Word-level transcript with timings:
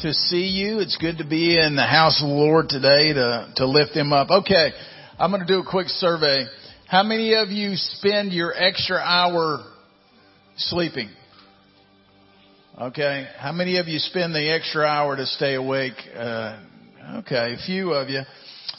to 0.00 0.14
see 0.14 0.46
you. 0.46 0.78
It's 0.80 0.96
good 0.96 1.18
to 1.18 1.26
be 1.26 1.58
in 1.58 1.76
the 1.76 1.84
house 1.84 2.22
of 2.22 2.28
the 2.28 2.34
Lord 2.34 2.68
today 2.68 3.12
to, 3.12 3.52
to 3.56 3.66
lift 3.66 3.92
him 3.92 4.12
up. 4.12 4.30
Okay. 4.30 4.70
I'm 5.18 5.30
going 5.30 5.46
to 5.46 5.46
do 5.46 5.60
a 5.60 5.70
quick 5.70 5.88
survey. 5.88 6.44
How 6.88 7.02
many 7.02 7.34
of 7.34 7.50
you 7.50 7.72
spend 7.74 8.32
your 8.32 8.54
extra 8.54 8.96
hour 8.96 9.58
sleeping? 10.56 11.10
Okay. 12.80 13.26
How 13.38 13.52
many 13.52 13.78
of 13.78 13.88
you 13.88 13.98
spend 13.98 14.34
the 14.34 14.50
extra 14.50 14.84
hour 14.84 15.16
to 15.16 15.26
stay 15.26 15.54
awake? 15.54 15.94
Uh, 16.16 16.60
okay. 17.18 17.54
A 17.54 17.66
few 17.66 17.92
of 17.92 18.08
you. 18.08 18.20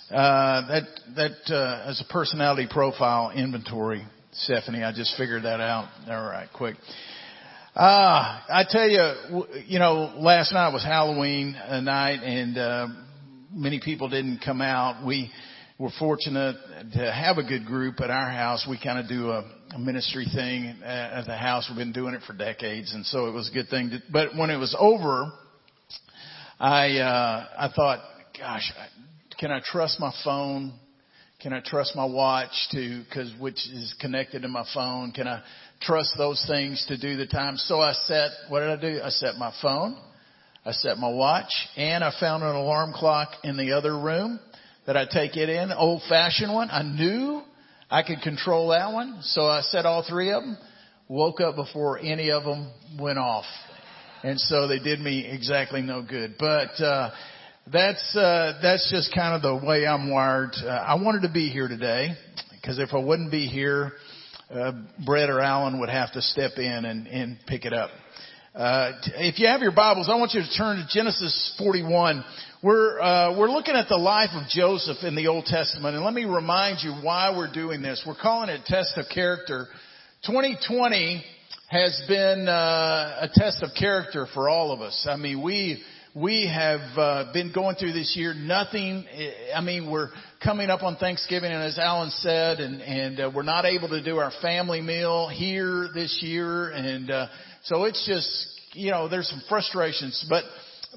Uh, 0.09 0.67
that, 0.67 0.83
that, 1.15 1.55
uh, 1.55 1.89
as 1.89 2.01
a 2.01 2.11
personality 2.11 2.67
profile 2.69 3.31
inventory, 3.31 4.03
Stephanie, 4.31 4.83
I 4.83 4.91
just 4.91 5.15
figured 5.17 5.43
that 5.43 5.61
out. 5.61 5.87
All 6.07 6.25
right. 6.25 6.47
Quick. 6.51 6.77
Ah, 7.73 8.43
I 8.49 8.65
tell 8.67 8.89
you, 8.89 9.45
you 9.65 9.79
know, 9.79 10.13
last 10.17 10.51
night 10.51 10.73
was 10.73 10.83
Halloween 10.83 11.53
night 11.53 12.19
and, 12.21 12.57
uh, 12.57 12.87
many 13.53 13.79
people 13.79 14.09
didn't 14.09 14.41
come 14.43 14.61
out. 14.61 15.05
We 15.05 15.31
were 15.79 15.89
fortunate 15.97 16.57
to 16.93 17.11
have 17.11 17.37
a 17.37 17.43
good 17.43 17.65
group 17.65 18.01
at 18.01 18.09
our 18.09 18.29
house. 18.29 18.67
We 18.69 18.77
kind 18.77 18.99
of 18.99 19.07
do 19.07 19.31
a, 19.31 19.49
a 19.73 19.79
ministry 19.79 20.25
thing 20.35 20.81
at 20.83 21.25
the 21.27 21.37
house. 21.37 21.67
We've 21.69 21.77
been 21.77 21.93
doing 21.93 22.13
it 22.13 22.23
for 22.27 22.33
decades 22.33 22.93
and 22.93 23.05
so 23.05 23.27
it 23.27 23.31
was 23.31 23.49
a 23.49 23.53
good 23.53 23.69
thing 23.69 23.91
to, 23.91 23.99
but 24.11 24.35
when 24.35 24.49
it 24.49 24.57
was 24.57 24.75
over, 24.77 25.31
I, 26.59 26.97
uh, 26.97 27.45
I 27.57 27.69
thought, 27.73 27.99
gosh, 28.37 28.69
can 29.39 29.49
I 29.49 29.61
trust 29.63 29.97
my 29.97 30.11
phone? 30.25 30.73
Can 31.41 31.53
I 31.53 31.59
trust 31.59 31.95
my 31.95 32.05
watch 32.05 32.51
to, 32.71 33.03
cause 33.11 33.33
which 33.39 33.55
is 33.55 33.95
connected 33.99 34.43
to 34.43 34.47
my 34.47 34.63
phone? 34.75 35.11
Can 35.11 35.27
I 35.27 35.41
trust 35.81 36.13
those 36.15 36.43
things 36.47 36.85
to 36.87 36.97
do 36.97 37.17
the 37.17 37.25
time? 37.25 37.57
So 37.57 37.81
I 37.81 37.93
set, 37.93 38.29
what 38.49 38.59
did 38.59 38.69
I 38.69 38.75
do? 38.79 39.01
I 39.03 39.09
set 39.09 39.37
my 39.37 39.51
phone. 39.59 39.97
I 40.63 40.71
set 40.71 40.99
my 40.99 41.09
watch 41.09 41.51
and 41.77 42.03
I 42.03 42.13
found 42.19 42.43
an 42.43 42.55
alarm 42.55 42.93
clock 42.93 43.29
in 43.43 43.57
the 43.57 43.71
other 43.71 43.97
room 43.97 44.39
that 44.85 44.95
I 44.95 45.05
take 45.11 45.35
it 45.35 45.49
in, 45.49 45.71
old 45.71 46.03
fashioned 46.07 46.53
one. 46.53 46.69
I 46.69 46.83
knew 46.83 47.41
I 47.89 48.03
could 48.03 48.21
control 48.21 48.69
that 48.69 48.93
one. 48.93 49.21
So 49.23 49.47
I 49.47 49.61
set 49.61 49.87
all 49.87 50.05
three 50.07 50.31
of 50.31 50.43
them, 50.43 50.57
woke 51.07 51.41
up 51.41 51.55
before 51.55 51.97
any 51.97 52.29
of 52.29 52.43
them 52.43 52.71
went 52.99 53.17
off. 53.17 53.45
And 54.23 54.39
so 54.39 54.67
they 54.67 54.77
did 54.77 54.99
me 54.99 55.27
exactly 55.27 55.81
no 55.81 56.03
good. 56.03 56.35
But, 56.37 56.79
uh, 56.79 57.09
that's 57.67 58.15
uh, 58.15 58.59
that's 58.61 58.89
just 58.91 59.13
kind 59.13 59.35
of 59.35 59.41
the 59.41 59.65
way 59.65 59.85
I'm 59.85 60.09
wired. 60.09 60.51
Uh, 60.55 60.67
I 60.67 60.95
wanted 60.95 61.21
to 61.27 61.31
be 61.31 61.49
here 61.49 61.67
today 61.67 62.09
because 62.59 62.79
if 62.79 62.89
I 62.93 62.97
wouldn't 62.97 63.29
be 63.29 63.45
here, 63.47 63.93
uh, 64.49 64.71
Brett 65.05 65.29
or 65.29 65.39
Alan 65.39 65.79
would 65.79 65.89
have 65.89 66.11
to 66.13 66.21
step 66.21 66.53
in 66.57 66.85
and, 66.85 67.07
and 67.07 67.37
pick 67.47 67.65
it 67.65 67.73
up. 67.73 67.91
Uh, 68.55 68.93
if 69.15 69.39
you 69.39 69.47
have 69.47 69.61
your 69.61 69.71
Bibles, 69.71 70.09
I 70.09 70.15
want 70.15 70.33
you 70.33 70.41
to 70.41 70.57
turn 70.57 70.77
to 70.77 70.87
Genesis 70.89 71.55
41. 71.59 72.25
We're 72.63 72.99
uh, 72.99 73.37
we're 73.37 73.49
looking 73.49 73.75
at 73.75 73.87
the 73.87 73.97
life 73.97 74.31
of 74.33 74.47
Joseph 74.49 74.97
in 75.03 75.15
the 75.15 75.27
Old 75.27 75.45
Testament, 75.45 75.95
and 75.95 76.03
let 76.03 76.15
me 76.15 76.25
remind 76.25 76.79
you 76.81 76.93
why 77.03 77.35
we're 77.35 77.53
doing 77.53 77.83
this. 77.83 78.03
We're 78.07 78.15
calling 78.19 78.49
it 78.49 78.65
test 78.65 78.97
of 78.97 79.05
character. 79.13 79.67
2020 80.25 81.23
has 81.69 82.03
been 82.07 82.47
uh, 82.49 83.19
a 83.21 83.29
test 83.33 83.63
of 83.63 83.69
character 83.79 84.27
for 84.33 84.49
all 84.49 84.71
of 84.71 84.81
us. 84.81 85.07
I 85.09 85.15
mean, 85.15 85.41
we 85.41 85.81
we 86.13 86.45
have 86.47 86.97
uh, 86.97 87.31
been 87.31 87.53
going 87.53 87.75
through 87.77 87.93
this 87.93 88.15
year. 88.17 88.33
Nothing. 88.33 89.05
I 89.55 89.61
mean, 89.61 89.89
we're 89.89 90.09
coming 90.43 90.69
up 90.69 90.83
on 90.83 90.97
Thanksgiving, 90.97 91.51
and 91.51 91.63
as 91.63 91.79
Alan 91.79 92.09
said, 92.09 92.59
and 92.59 92.81
and 92.81 93.19
uh, 93.19 93.31
we're 93.33 93.43
not 93.43 93.65
able 93.65 93.87
to 93.89 94.03
do 94.03 94.17
our 94.17 94.31
family 94.41 94.81
meal 94.81 95.29
here 95.29 95.87
this 95.93 96.19
year, 96.21 96.69
and 96.71 97.09
uh, 97.09 97.27
so 97.63 97.85
it's 97.85 98.05
just 98.05 98.29
you 98.73 98.91
know 98.91 99.07
there's 99.07 99.29
some 99.29 99.41
frustrations. 99.47 100.25
But 100.27 100.43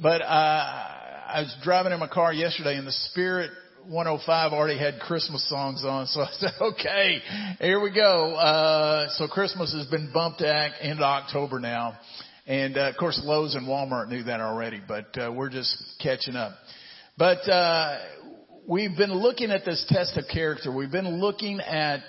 but 0.02 0.20
uh, 0.20 0.24
I 0.24 1.42
was 1.42 1.56
driving 1.62 1.92
in 1.92 2.00
my 2.00 2.08
car 2.08 2.32
yesterday, 2.32 2.76
and 2.76 2.86
the 2.86 2.92
Spirit 2.92 3.52
105 3.86 4.52
already 4.52 4.78
had 4.78 4.98
Christmas 4.98 5.48
songs 5.48 5.84
on, 5.84 6.06
so 6.06 6.22
I 6.22 6.30
said, 6.32 6.50
okay, 6.60 7.20
here 7.60 7.80
we 7.80 7.94
go. 7.94 8.34
Uh, 8.34 9.08
so 9.10 9.28
Christmas 9.28 9.72
has 9.74 9.86
been 9.86 10.10
bumped 10.12 10.40
back 10.40 10.72
into 10.82 11.04
October 11.04 11.60
now. 11.60 11.98
And 12.46 12.76
uh, 12.76 12.90
of 12.90 12.96
course, 12.98 13.20
Lowe's 13.24 13.54
and 13.54 13.66
Walmart 13.66 14.08
knew 14.08 14.22
that 14.24 14.40
already, 14.40 14.80
but 14.86 15.16
uh, 15.16 15.32
we're 15.32 15.48
just 15.48 15.82
catching 16.02 16.36
up. 16.36 16.52
But 17.16 17.48
uh, 17.48 18.00
we've 18.68 18.94
been 18.96 19.14
looking 19.14 19.50
at 19.50 19.64
this 19.64 19.84
test 19.88 20.18
of 20.18 20.24
character. 20.30 20.70
We've 20.70 20.90
been 20.90 21.20
looking 21.20 21.60
at 21.60 22.02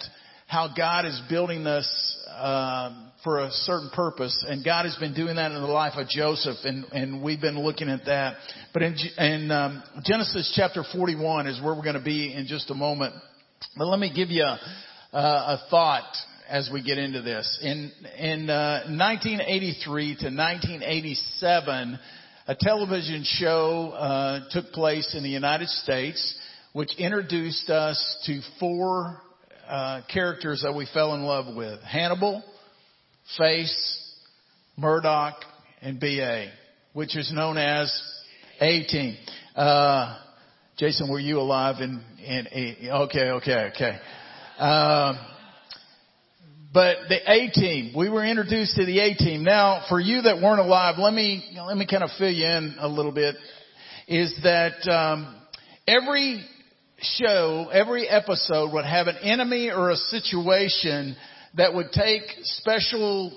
how 0.47 0.73
God 0.75 1.05
is 1.05 1.21
building 1.29 1.65
us 1.65 2.27
um, 2.37 3.11
for 3.23 3.45
a 3.45 3.51
certain 3.51 3.89
purpose, 3.95 4.45
and 4.47 4.63
God 4.63 4.83
has 4.83 4.97
been 4.97 5.13
doing 5.13 5.37
that 5.37 5.53
in 5.53 5.61
the 5.61 5.67
life 5.67 5.93
of 5.95 6.09
Joseph, 6.09 6.57
and, 6.65 6.83
and 6.91 7.23
we've 7.23 7.39
been 7.39 7.57
looking 7.57 7.87
at 7.87 8.03
that. 8.05 8.35
But 8.73 8.83
in, 8.83 8.95
in 9.17 9.51
um, 9.51 9.83
Genesis 10.03 10.51
chapter 10.53 10.83
41 10.91 11.47
is 11.47 11.61
where 11.61 11.73
we're 11.73 11.81
going 11.81 11.95
to 11.95 12.03
be 12.03 12.33
in 12.33 12.45
just 12.45 12.69
a 12.69 12.75
moment. 12.75 13.15
But 13.77 13.87
let 13.87 14.01
me 14.01 14.11
give 14.13 14.29
you 14.31 14.43
a, 14.43 15.17
a 15.17 15.63
thought 15.69 16.13
as 16.49 16.69
we 16.71 16.81
get 16.81 16.97
into 16.97 17.21
this. 17.21 17.59
In, 17.61 17.91
in 18.17 18.49
uh, 18.49 18.83
1983 18.87 20.05
to 20.05 20.25
1987, 20.25 21.99
a 22.47 22.55
television 22.55 23.23
show 23.23 23.91
uh, 23.91 24.49
took 24.51 24.71
place 24.71 25.15
in 25.15 25.23
the 25.23 25.29
United 25.29 25.67
States, 25.69 26.37
which 26.73 26.91
introduced 26.97 27.69
us 27.69 28.23
to 28.25 28.41
four 28.59 29.19
uh, 29.67 30.01
characters 30.13 30.61
that 30.63 30.75
we 30.75 30.87
fell 30.93 31.15
in 31.15 31.23
love 31.23 31.55
with: 31.55 31.81
Hannibal, 31.81 32.43
Face, 33.37 34.13
Murdock, 34.77 35.35
and 35.81 35.99
B.A., 35.99 36.51
which 36.93 37.17
is 37.17 37.31
known 37.33 37.57
as 37.57 37.91
A 38.61 38.83
Team. 38.83 39.17
Uh, 39.55 40.19
Jason, 40.77 41.09
were 41.09 41.19
you 41.19 41.39
alive 41.39 41.77
in, 41.81 42.03
in? 42.23 42.47
Okay, 42.91 43.29
okay, 43.29 43.71
okay. 43.73 43.99
Um, 44.59 45.17
but 46.75 47.07
the 47.07 47.19
A 47.31 47.49
team, 47.51 47.93
we 47.95 48.09
were 48.09 48.25
introduced 48.25 48.75
to 48.75 48.85
the 48.85 48.99
A 48.99 49.15
team. 49.15 49.45
Now, 49.45 49.85
for 49.87 49.97
you 49.97 50.23
that 50.23 50.41
weren't 50.41 50.59
alive, 50.59 50.95
let 50.97 51.13
me 51.13 51.55
let 51.65 51.77
me 51.77 51.87
kind 51.89 52.03
of 52.03 52.09
fill 52.19 52.29
you 52.29 52.45
in 52.45 52.75
a 52.79 52.87
little 52.89 53.13
bit. 53.13 53.35
Is 54.09 54.37
that 54.43 54.85
um, 54.91 55.39
every 55.87 56.43
show, 56.99 57.69
every 57.71 58.09
episode 58.09 58.73
would 58.73 58.83
have 58.83 59.07
an 59.07 59.15
enemy 59.21 59.71
or 59.71 59.89
a 59.89 59.95
situation 59.95 61.15
that 61.55 61.73
would 61.73 61.93
take 61.93 62.23
special 62.43 63.31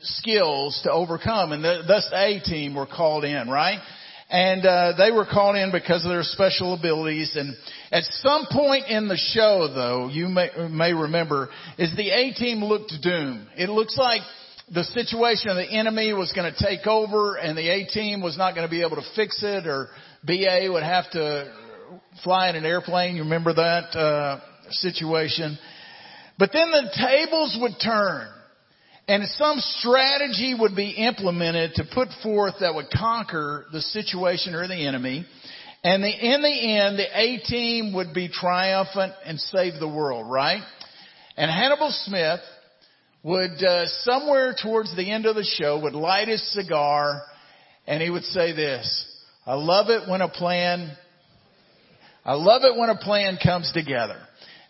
skills 0.00 0.80
to 0.82 0.90
overcome, 0.90 1.52
and 1.52 1.62
the, 1.62 1.84
thus 1.86 2.08
the 2.10 2.20
A 2.20 2.40
team 2.40 2.74
were 2.74 2.86
called 2.86 3.22
in, 3.22 3.48
right? 3.48 3.78
And 4.30 4.64
uh, 4.64 4.92
they 4.96 5.10
were 5.10 5.26
called 5.26 5.56
in 5.56 5.72
because 5.72 6.04
of 6.04 6.10
their 6.10 6.22
special 6.22 6.74
abilities. 6.74 7.34
And 7.34 7.56
at 7.90 8.04
some 8.04 8.46
point 8.48 8.86
in 8.86 9.08
the 9.08 9.16
show, 9.16 9.66
though, 9.74 10.08
you 10.08 10.28
may, 10.28 10.50
may 10.70 10.92
remember, 10.94 11.48
is 11.78 11.94
the 11.96 12.10
A 12.10 12.32
team 12.32 12.62
looked 12.62 12.92
doomed. 13.02 13.48
It 13.56 13.68
looks 13.68 13.98
like 13.98 14.22
the 14.72 14.84
situation 14.84 15.50
of 15.50 15.56
the 15.56 15.68
enemy 15.68 16.12
was 16.12 16.32
going 16.32 16.52
to 16.52 16.64
take 16.64 16.86
over, 16.86 17.34
and 17.34 17.58
the 17.58 17.68
A 17.68 17.86
team 17.86 18.22
was 18.22 18.38
not 18.38 18.54
going 18.54 18.64
to 18.64 18.70
be 18.70 18.82
able 18.82 18.96
to 18.96 19.08
fix 19.16 19.42
it, 19.42 19.66
or 19.66 19.88
BA 20.24 20.68
would 20.70 20.84
have 20.84 21.10
to 21.10 21.52
fly 22.22 22.50
in 22.50 22.54
an 22.54 22.64
airplane. 22.64 23.16
You 23.16 23.24
remember 23.24 23.52
that 23.54 23.98
uh, 23.98 24.40
situation? 24.70 25.58
But 26.38 26.50
then 26.52 26.70
the 26.70 26.88
tables 26.96 27.58
would 27.60 27.72
turn 27.82 28.28
and 29.10 29.26
some 29.26 29.58
strategy 29.58 30.54
would 30.56 30.76
be 30.76 30.90
implemented 30.90 31.74
to 31.74 31.84
put 31.92 32.10
forth 32.22 32.54
that 32.60 32.76
would 32.76 32.90
conquer 32.96 33.66
the 33.72 33.80
situation 33.80 34.54
or 34.54 34.68
the 34.68 34.86
enemy. 34.86 35.26
And 35.82 36.04
the, 36.04 36.08
in 36.08 36.42
the 36.42 36.76
end, 36.78 36.96
the 36.96 37.08
A 37.12 37.38
team 37.38 37.92
would 37.94 38.14
be 38.14 38.28
triumphant 38.28 39.12
and 39.24 39.40
save 39.40 39.80
the 39.80 39.88
world, 39.88 40.30
right? 40.30 40.62
And 41.36 41.50
Hannibal 41.50 41.90
Smith 41.90 42.38
would, 43.24 43.64
uh, 43.64 43.86
somewhere 44.02 44.54
towards 44.62 44.94
the 44.94 45.10
end 45.10 45.26
of 45.26 45.34
the 45.34 45.42
show, 45.58 45.80
would 45.80 45.94
light 45.94 46.28
his 46.28 46.48
cigar 46.52 47.20
and 47.88 48.00
he 48.00 48.10
would 48.10 48.22
say 48.26 48.52
this, 48.52 49.08
I 49.44 49.54
love 49.54 49.90
it 49.90 50.08
when 50.08 50.20
a 50.20 50.28
plan, 50.28 50.96
I 52.24 52.34
love 52.34 52.62
it 52.62 52.78
when 52.78 52.90
a 52.90 52.96
plan 52.96 53.38
comes 53.42 53.72
together. 53.72 54.20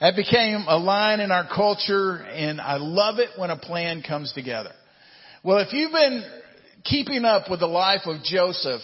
That 0.01 0.17
became 0.17 0.65
a 0.67 0.79
line 0.79 1.21
in 1.21 1.31
our 1.31 1.47
culture 1.47 2.17
and 2.17 2.59
I 2.59 2.77
love 2.77 3.19
it 3.19 3.31
when 3.37 3.51
a 3.51 3.59
plan 3.59 4.03
comes 4.03 4.33
together. 4.33 4.73
Well, 5.45 5.59
if 5.59 5.75
you've 5.75 5.93
been 5.93 6.25
keeping 6.85 7.27
up 7.27 7.51
with 7.51 7.61
the 7.61 7.67
life 7.67 8.07
of 8.07 8.23
Joseph, 8.23 8.81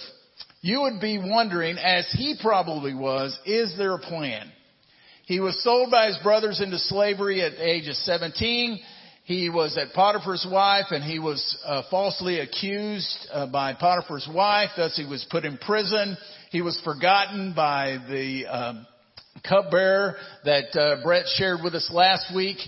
you 0.61 0.83
would 0.83 1.01
be 1.01 1.19
wondering, 1.19 1.79
as 1.79 2.07
he 2.13 2.37
probably 2.41 2.95
was, 2.95 3.39
is 3.47 3.75
there 3.79 3.95
a 3.95 3.99
plan? 3.99 4.53
He 5.25 5.41
was 5.41 5.63
sold 5.65 5.91
by 5.91 6.07
his 6.09 6.19
brothers 6.23 6.61
into 6.61 6.79
slavery 6.79 7.41
at 7.41 7.53
the 7.53 7.67
age 7.67 7.89
of 7.89 7.95
17. 7.95 8.79
He 9.25 9.49
was 9.49 9.79
at 9.79 9.95
Potiphar's 9.95 10.47
wife 10.51 10.87
and 10.91 11.03
he 11.03 11.19
was 11.19 11.59
uh, 11.65 11.83
falsely 11.91 12.41
accused 12.41 13.27
uh, 13.33 13.47
by 13.47 13.73
Potiphar's 13.73 14.29
wife. 14.33 14.71
Thus 14.77 14.97
he 14.97 15.07
was 15.07 15.27
put 15.31 15.47
in 15.47 15.57
prison. 15.57 16.17
He 16.51 16.61
was 16.61 16.79
forgotten 16.85 17.55
by 17.55 17.97
the 18.09 18.47
um, 18.47 18.87
cupbearer 19.49 20.17
that 20.45 20.77
uh, 20.79 21.03
Brett 21.03 21.25
shared 21.37 21.61
with 21.63 21.75
us 21.75 21.91
last 21.93 22.35
week. 22.35 22.59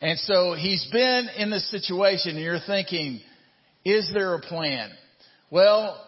And 0.00 0.18
so 0.18 0.54
he's 0.54 0.88
been 0.92 1.28
in 1.36 1.50
this 1.50 1.70
situation 1.70 2.36
and 2.36 2.44
you're 2.44 2.58
thinking, 2.66 3.20
is 3.84 4.10
there 4.12 4.34
a 4.34 4.40
plan? 4.40 4.90
Well, 5.50 6.02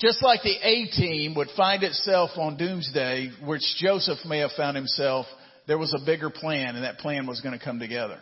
just 0.00 0.22
like 0.22 0.42
the 0.42 0.56
A 0.62 0.86
team 0.86 1.34
would 1.36 1.48
find 1.56 1.82
itself 1.82 2.30
on 2.36 2.56
doomsday, 2.56 3.30
which 3.44 3.62
Joseph 3.78 4.18
may 4.26 4.38
have 4.38 4.52
found 4.56 4.76
himself, 4.76 5.26
there 5.66 5.78
was 5.78 5.94
a 5.94 6.04
bigger 6.04 6.30
plan 6.30 6.74
and 6.74 6.84
that 6.84 6.98
plan 6.98 7.26
was 7.26 7.40
going 7.40 7.58
to 7.58 7.64
come 7.64 7.78
together. 7.78 8.18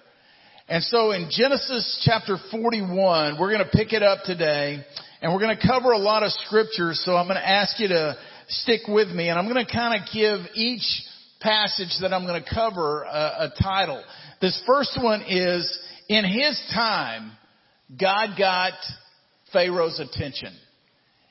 And 0.68 0.82
so 0.84 1.10
in 1.10 1.28
Genesis 1.30 2.00
chapter 2.04 2.36
41, 2.50 3.36
we're 3.38 3.52
going 3.52 3.64
to 3.64 3.76
pick 3.76 3.92
it 3.92 4.02
up 4.02 4.20
today 4.24 4.84
and 5.20 5.32
we're 5.32 5.40
going 5.40 5.56
to 5.56 5.66
cover 5.66 5.92
a 5.92 5.98
lot 5.98 6.22
of 6.22 6.30
scriptures. 6.32 7.02
So 7.04 7.16
I'm 7.16 7.26
going 7.26 7.40
to 7.40 7.48
ask 7.48 7.78
you 7.80 7.88
to 7.88 8.16
stick 8.48 8.82
with 8.88 9.08
me 9.08 9.28
and 9.28 9.38
I'm 9.38 9.52
going 9.52 9.64
to 9.64 9.72
kind 9.72 10.00
of 10.00 10.08
give 10.12 10.40
each 10.54 11.02
passage 11.42 11.98
that 12.00 12.12
I'm 12.12 12.26
going 12.26 12.42
to 12.42 12.54
cover 12.54 13.02
a, 13.02 13.08
a 13.08 13.52
title. 13.60 14.02
This 14.40 14.60
first 14.66 14.98
one 15.02 15.22
is, 15.28 15.78
in 16.08 16.24
his 16.24 16.60
time, 16.74 17.32
God 18.00 18.30
got 18.38 18.72
Pharaoh's 19.52 20.00
attention. 20.00 20.56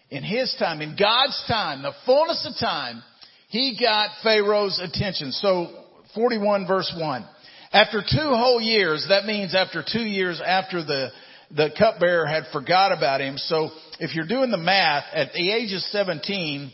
In 0.10 0.24
his 0.24 0.54
time, 0.60 0.82
in 0.82 0.96
God's 1.00 1.42
time, 1.48 1.82
the 1.82 1.94
fullness 2.06 2.46
of 2.50 2.60
time, 2.60 3.02
he 3.48 3.78
got 3.82 4.10
Pharaoh's 4.24 4.80
attention. 4.80 5.32
So 5.32 5.68
41 6.14 6.68
verse 6.68 6.94
1. 6.98 7.26
After 7.74 8.02
two 8.02 8.18
whole 8.18 8.60
years, 8.60 9.06
that 9.10 9.26
means 9.26 9.56
after 9.56 9.84
two 9.90 10.04
years 10.04 10.42
after 10.46 10.84
the, 10.84 11.10
the 11.56 11.70
cupbearer 11.78 12.26
had 12.26 12.44
forgot 12.52 12.92
about 12.92 13.22
him. 13.22 13.38
So 13.38 13.70
if 14.00 14.14
you're 14.14 14.28
doing 14.28 14.52
the 14.52 14.58
math, 14.58 15.06
at 15.14 15.32
the 15.34 15.52
age 15.52 15.72
of 15.74 15.80
17, 15.80 16.72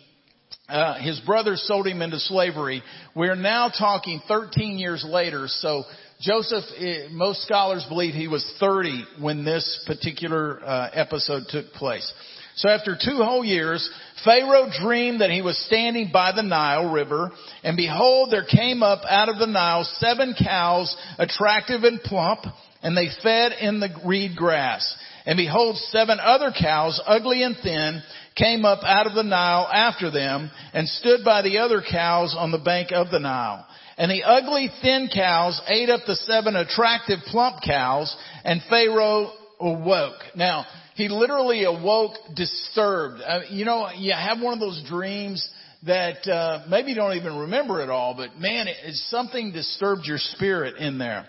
uh, 0.70 1.00
his 1.00 1.20
brothers 1.22 1.64
sold 1.66 1.88
him 1.88 2.02
into 2.02 2.20
slavery. 2.20 2.84
We're 3.16 3.36
now 3.36 3.70
talking 3.70 4.22
13 4.28 4.78
years 4.78 5.06
later. 5.08 5.48
So 5.48 5.84
Joseph, 6.20 6.64
eh, 6.78 7.08
most 7.12 7.44
scholars 7.44 7.86
believe 7.88 8.14
he 8.14 8.28
was 8.28 8.46
30 8.60 9.06
when 9.22 9.46
this 9.46 9.84
particular 9.86 10.60
uh, 10.64 10.90
episode 10.94 11.44
took 11.50 11.72
place. 11.74 12.12
So 12.56 12.70
after 12.70 12.96
two 12.96 13.18
whole 13.18 13.46
years, 13.46 13.88
Pharaoh 14.26 14.68
dreamed 14.82 15.22
that 15.22 15.30
he 15.30 15.44
was 15.44 15.64
standing 15.68 16.10
by 16.12 16.32
the 16.36 16.42
Nile 16.42 16.92
River, 16.92 17.30
and 17.64 17.78
behold, 17.78 18.32
there 18.32 18.46
came 18.46 18.82
up 18.82 19.02
out 19.08 19.30
of 19.30 19.38
the 19.38 19.46
Nile 19.46 19.84
seven 20.00 20.34
cows, 20.34 20.96
attractive 21.20 21.84
and 21.84 22.02
plump, 22.02 22.40
and 22.82 22.98
they 22.98 23.10
fed 23.22 23.52
in 23.62 23.80
the 23.80 23.90
reed 24.04 24.36
grass. 24.36 24.96
And 25.28 25.36
behold, 25.36 25.76
seven 25.92 26.20
other 26.22 26.54
cows, 26.58 27.02
ugly 27.06 27.44
and 27.44 27.58
thin, 27.62 28.02
came 28.38 28.64
up 28.64 28.80
out 28.84 29.08
of 29.08 29.14
the 29.14 29.24
Nile 29.24 29.68
after 29.72 30.10
them, 30.10 30.50
and 30.72 30.88
stood 30.88 31.26
by 31.26 31.42
the 31.42 31.58
other 31.58 31.82
cows 31.82 32.34
on 32.38 32.52
the 32.52 32.58
bank 32.58 32.94
of 32.94 33.12
the 33.12 33.20
Nile. 33.20 33.68
And 33.98 34.10
the 34.10 34.24
ugly 34.24 34.70
thin 34.82 35.10
cows 35.14 35.62
ate 35.68 35.90
up 35.90 36.02
the 36.08 36.16
seven 36.16 36.56
attractive 36.56 37.20
plump 37.28 37.58
cows, 37.62 38.16
and 38.46 38.62
Pharaoh 38.70 39.34
awoke. 39.60 40.22
Now, 40.34 40.66
he 40.96 41.10
literally 41.10 41.66
awoke 41.66 42.14
disturbed. 42.34 43.22
Uh, 43.22 43.42
you 43.50 43.66
know, 43.66 43.90
you 43.98 44.14
have 44.14 44.40
one 44.40 44.54
of 44.54 44.62
those 44.62 44.82
dreams 44.88 45.48
that 45.86 46.26
uh, 46.26 46.66
maybe 46.70 46.92
you 46.92 46.96
don't 46.96 47.18
even 47.18 47.38
remember 47.38 47.82
it 47.82 47.90
all, 47.90 48.16
but 48.16 48.40
man, 48.40 48.70
it, 48.70 48.78
something 49.10 49.52
disturbed 49.52 50.06
your 50.06 50.20
spirit 50.20 50.78
in 50.78 50.98
there. 50.98 51.26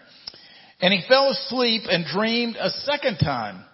And 0.80 0.94
he 0.94 1.02
fell 1.08 1.30
asleep 1.30 1.82
and 1.88 2.04
dreamed 2.06 2.54
a 2.54 2.70
second 2.70 3.18
time. 3.18 3.64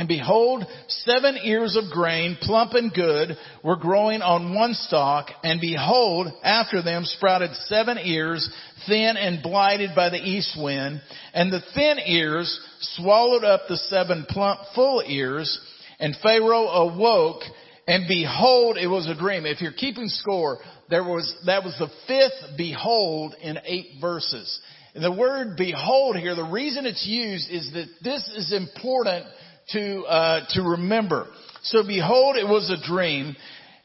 And 0.00 0.08
behold, 0.08 0.64
seven 0.88 1.36
ears 1.44 1.76
of 1.76 1.92
grain, 1.92 2.38
plump 2.40 2.72
and 2.72 2.90
good, 2.90 3.36
were 3.62 3.76
growing 3.76 4.22
on 4.22 4.54
one 4.54 4.72
stalk, 4.72 5.28
and 5.44 5.60
behold, 5.60 6.28
after 6.42 6.80
them 6.80 7.04
sprouted 7.04 7.54
seven 7.66 7.98
ears, 7.98 8.48
thin 8.88 9.18
and 9.18 9.42
blighted 9.42 9.90
by 9.94 10.08
the 10.08 10.16
east 10.16 10.56
wind, 10.58 11.02
and 11.34 11.52
the 11.52 11.60
thin 11.74 11.98
ears 12.06 12.58
swallowed 12.80 13.44
up 13.44 13.68
the 13.68 13.76
seven 13.76 14.24
plump 14.26 14.60
full 14.74 15.02
ears, 15.06 15.60
and 15.98 16.16
Pharaoh 16.22 16.68
awoke, 16.68 17.42
and 17.86 18.08
behold, 18.08 18.78
it 18.78 18.86
was 18.86 19.06
a 19.06 19.14
dream. 19.14 19.44
If 19.44 19.60
you're 19.60 19.70
keeping 19.70 20.08
score, 20.08 20.60
there 20.88 21.04
was, 21.04 21.30
that 21.44 21.62
was 21.62 21.76
the 21.78 21.90
fifth 22.06 22.56
behold 22.56 23.34
in 23.42 23.58
eight 23.66 24.00
verses. 24.00 24.60
And 24.94 25.04
the 25.04 25.12
word 25.12 25.58
behold 25.58 26.16
here, 26.16 26.34
the 26.34 26.42
reason 26.42 26.86
it's 26.86 27.06
used 27.06 27.50
is 27.50 27.70
that 27.74 27.88
this 28.02 28.26
is 28.34 28.54
important 28.54 29.26
to, 29.72 30.02
uh, 30.04 30.40
to 30.50 30.62
remember. 30.62 31.26
So 31.62 31.86
behold, 31.86 32.36
it 32.36 32.48
was 32.48 32.70
a 32.70 32.86
dream. 32.86 33.36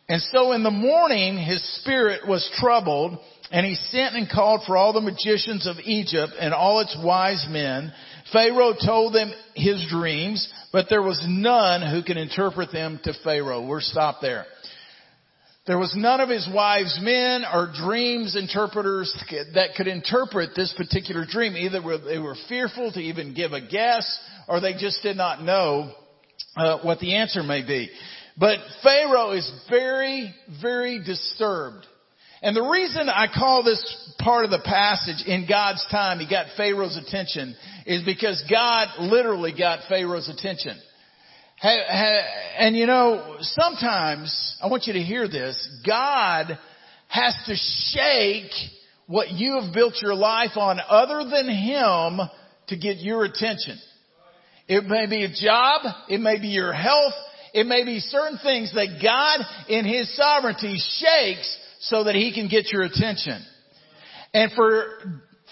And 0.07 0.21
so 0.21 0.51
in 0.51 0.63
the 0.63 0.71
morning, 0.71 1.37
his 1.37 1.63
spirit 1.81 2.27
was 2.27 2.49
troubled 2.59 3.17
and 3.51 3.65
he 3.65 3.75
sent 3.75 4.15
and 4.15 4.29
called 4.29 4.61
for 4.65 4.75
all 4.75 4.93
the 4.93 5.01
magicians 5.01 5.67
of 5.67 5.77
Egypt 5.83 6.33
and 6.39 6.53
all 6.53 6.79
its 6.79 6.97
wise 7.03 7.45
men. 7.49 7.93
Pharaoh 8.31 8.73
told 8.73 9.13
them 9.13 9.31
his 9.55 9.85
dreams, 9.89 10.51
but 10.71 10.87
there 10.89 11.01
was 11.01 11.23
none 11.27 11.81
who 11.81 12.03
could 12.03 12.17
interpret 12.17 12.71
them 12.71 12.99
to 13.03 13.13
Pharaoh. 13.23 13.65
We're 13.65 13.81
stopped 13.81 14.21
there. 14.21 14.45
There 15.67 15.79
was 15.79 15.95
none 15.95 16.21
of 16.21 16.29
his 16.29 16.47
wives' 16.53 16.99
men 17.01 17.43
or 17.51 17.71
dreams 17.73 18.35
interpreters 18.35 19.11
that 19.55 19.69
could 19.75 19.87
interpret 19.87 20.51
this 20.55 20.71
particular 20.77 21.25
dream. 21.27 21.55
Either 21.55 21.81
they 21.97 22.19
were 22.19 22.35
fearful 22.47 22.91
to 22.91 22.99
even 22.99 23.33
give 23.33 23.51
a 23.51 23.61
guess 23.61 24.19
or 24.47 24.59
they 24.59 24.73
just 24.73 25.01
did 25.01 25.17
not 25.17 25.41
know 25.41 25.91
uh, 26.55 26.79
what 26.79 26.99
the 26.99 27.15
answer 27.15 27.43
may 27.43 27.65
be. 27.65 27.89
But 28.37 28.59
Pharaoh 28.83 29.31
is 29.31 29.49
very, 29.69 30.33
very 30.61 31.01
disturbed. 31.03 31.85
And 32.41 32.55
the 32.55 32.61
reason 32.61 33.09
I 33.09 33.27
call 33.33 33.63
this 33.63 33.81
part 34.19 34.45
of 34.45 34.51
the 34.51 34.61
passage 34.63 35.25
in 35.25 35.47
God's 35.47 35.85
time, 35.89 36.19
he 36.19 36.29
got 36.29 36.47
Pharaoh's 36.57 36.97
attention, 36.97 37.55
is 37.85 38.03
because 38.03 38.43
God 38.49 38.89
literally 38.99 39.53
got 39.57 39.87
Pharaoh's 39.87 40.29
attention. 40.29 40.77
And 41.61 42.75
you 42.75 42.85
know, 42.85 43.37
sometimes, 43.39 44.57
I 44.61 44.67
want 44.67 44.83
you 44.85 44.93
to 44.93 45.01
hear 45.01 45.27
this, 45.27 45.81
God 45.87 46.59
has 47.07 47.35
to 47.45 47.55
shake 47.55 48.51
what 49.07 49.31
you 49.31 49.61
have 49.61 49.73
built 49.73 49.95
your 50.01 50.15
life 50.15 50.57
on 50.57 50.79
other 50.87 51.29
than 51.29 51.49
Him 51.49 52.19
to 52.67 52.77
get 52.77 52.97
your 52.97 53.23
attention. 53.23 53.79
It 54.67 54.85
may 54.85 55.05
be 55.07 55.23
a 55.23 55.29
job, 55.29 55.81
it 56.09 56.19
may 56.19 56.39
be 56.39 56.47
your 56.47 56.73
health, 56.73 57.13
it 57.53 57.67
may 57.67 57.85
be 57.85 57.99
certain 57.99 58.39
things 58.39 58.73
that 58.73 58.99
God 59.01 59.45
in 59.69 59.85
His 59.85 60.15
sovereignty 60.15 60.77
shakes 60.77 61.57
so 61.81 62.03
that 62.05 62.15
He 62.15 62.33
can 62.33 62.47
get 62.47 62.71
your 62.71 62.83
attention. 62.83 63.45
And 64.33 64.51
for, 64.53 64.87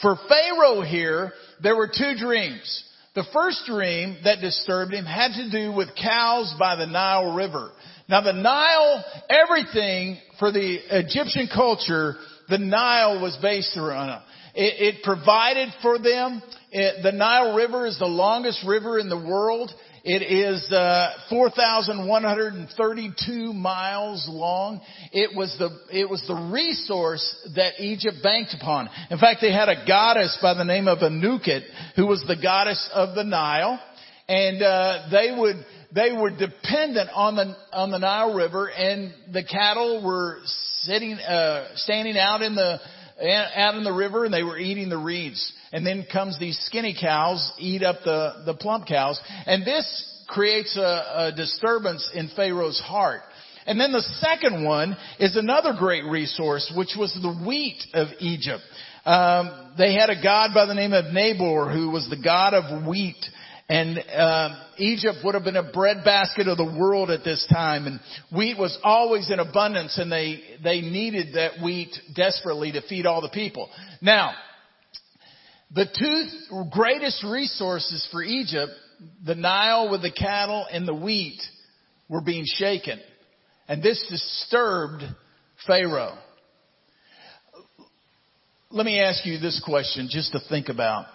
for 0.01 0.17
Pharaoh 0.27 0.81
here, 0.81 1.31
there 1.61 1.75
were 1.75 1.87
two 1.87 2.15
dreams. 2.17 2.83
The 3.15 3.23
first 3.31 3.63
dream 3.67 4.17
that 4.23 4.41
disturbed 4.41 4.91
him 4.91 5.05
had 5.05 5.33
to 5.33 5.51
do 5.51 5.71
with 5.71 5.89
cows 5.95 6.53
by 6.59 6.75
the 6.75 6.87
Nile 6.87 7.35
River. 7.35 7.71
Now 8.09 8.21
the 8.21 8.33
Nile, 8.33 9.05
everything 9.29 10.17
for 10.39 10.51
the 10.51 10.79
Egyptian 10.89 11.47
culture, 11.53 12.15
the 12.49 12.57
Nile 12.57 13.21
was 13.21 13.37
based 13.41 13.77
around. 13.77 14.21
It, 14.55 14.95
it 14.95 15.03
provided 15.03 15.69
for 15.81 15.99
them. 15.99 16.41
It, 16.75 17.03
the 17.03 17.11
Nile 17.11 17.55
River 17.55 17.85
is 17.85 17.99
the 17.99 18.07
longest 18.07 18.65
river 18.65 18.97
in 18.97 19.07
the 19.07 19.15
world. 19.15 19.71
It 20.03 20.23
is 20.23 20.71
uh, 20.71 21.11
4,132 21.29 23.53
miles 23.53 24.27
long. 24.27 24.81
It 25.11 25.37
was 25.37 25.55
the 25.59 25.69
it 25.95 26.09
was 26.09 26.25
the 26.27 26.33
resource 26.33 27.23
that 27.55 27.79
Egypt 27.79 28.17
banked 28.23 28.55
upon. 28.59 28.89
In 29.11 29.19
fact, 29.19 29.41
they 29.41 29.53
had 29.53 29.69
a 29.69 29.85
goddess 29.87 30.35
by 30.41 30.55
the 30.55 30.65
name 30.65 30.87
of 30.87 30.97
Anuket, 30.97 31.61
who 31.95 32.07
was 32.07 32.25
the 32.27 32.37
goddess 32.41 32.89
of 32.91 33.13
the 33.13 33.23
Nile, 33.23 33.79
and 34.27 34.63
uh, 34.63 35.09
they 35.11 35.31
would 35.37 35.57
they 35.93 36.11
were 36.11 36.31
dependent 36.31 37.11
on 37.13 37.35
the 37.35 37.55
on 37.71 37.91
the 37.91 37.99
Nile 37.99 38.33
River, 38.33 38.71
and 38.71 39.13
the 39.31 39.43
cattle 39.43 40.01
were 40.03 40.39
sitting 40.81 41.13
uh, 41.13 41.67
standing 41.75 42.17
out 42.17 42.41
in 42.41 42.55
the 42.55 42.79
out 43.23 43.75
in 43.75 43.83
the 43.83 43.93
river, 43.93 44.25
and 44.25 44.33
they 44.33 44.43
were 44.43 44.57
eating 44.57 44.89
the 44.89 44.97
reeds 44.97 45.53
and 45.73 45.85
then 45.85 46.05
comes 46.09 46.39
these 46.39 46.57
skinny 46.67 46.95
cows 46.99 47.51
eat 47.57 47.83
up 47.83 47.97
the, 48.05 48.43
the 48.45 48.53
plump 48.53 48.87
cows. 48.87 49.19
And 49.47 49.65
this 49.65 49.85
creates 50.27 50.77
a, 50.77 50.81
a 50.81 51.33
disturbance 51.35 52.09
in 52.13 52.29
Pharaoh's 52.35 52.79
heart. 52.79 53.21
And 53.65 53.79
then 53.79 53.91
the 53.91 54.01
second 54.01 54.63
one 54.63 54.95
is 55.19 55.35
another 55.35 55.73
great 55.77 56.03
resource, 56.05 56.71
which 56.75 56.95
was 56.97 57.13
the 57.21 57.45
wheat 57.45 57.81
of 57.93 58.09
Egypt. 58.19 58.61
Um, 59.05 59.73
they 59.77 59.93
had 59.93 60.09
a 60.09 60.21
god 60.21 60.51
by 60.53 60.65
the 60.65 60.73
name 60.73 60.93
of 60.93 61.13
Nabor, 61.13 61.71
who 61.71 61.89
was 61.89 62.07
the 62.09 62.21
god 62.21 62.53
of 62.53 62.87
wheat. 62.87 63.25
And 63.69 63.97
uh, 63.97 64.49
Egypt 64.77 65.19
would 65.23 65.35
have 65.35 65.45
been 65.45 65.55
a 65.55 65.71
breadbasket 65.71 66.47
of 66.47 66.57
the 66.57 66.75
world 66.77 67.09
at 67.09 67.23
this 67.23 67.45
time, 67.51 67.87
and 67.87 67.99
wheat 68.35 68.57
was 68.57 68.77
always 68.83 69.31
in 69.31 69.39
abundance, 69.39 69.97
and 69.97 70.11
they 70.11 70.41
they 70.61 70.81
needed 70.81 71.35
that 71.35 71.63
wheat 71.63 71.95
desperately 72.13 72.73
to 72.73 72.81
feed 72.81 73.05
all 73.05 73.21
the 73.21 73.29
people. 73.29 73.69
Now, 74.01 74.33
the 75.73 75.85
two 75.85 76.65
greatest 76.71 77.23
resources 77.23 78.07
for 78.11 78.21
Egypt, 78.21 78.73
the 79.25 79.35
Nile 79.35 79.89
with 79.89 80.01
the 80.01 80.11
cattle 80.11 80.67
and 80.69 80.87
the 80.87 80.93
wheat, 80.93 81.41
were 82.09 82.21
being 82.21 82.45
shaken. 82.45 82.99
And 83.67 83.81
this 83.81 84.05
disturbed 84.09 85.03
Pharaoh. 85.65 86.17
Let 88.69 88.85
me 88.85 88.99
ask 88.99 89.25
you 89.25 89.39
this 89.39 89.61
question 89.63 90.09
just 90.11 90.33
to 90.33 90.39
think 90.49 90.67
about. 90.67 91.05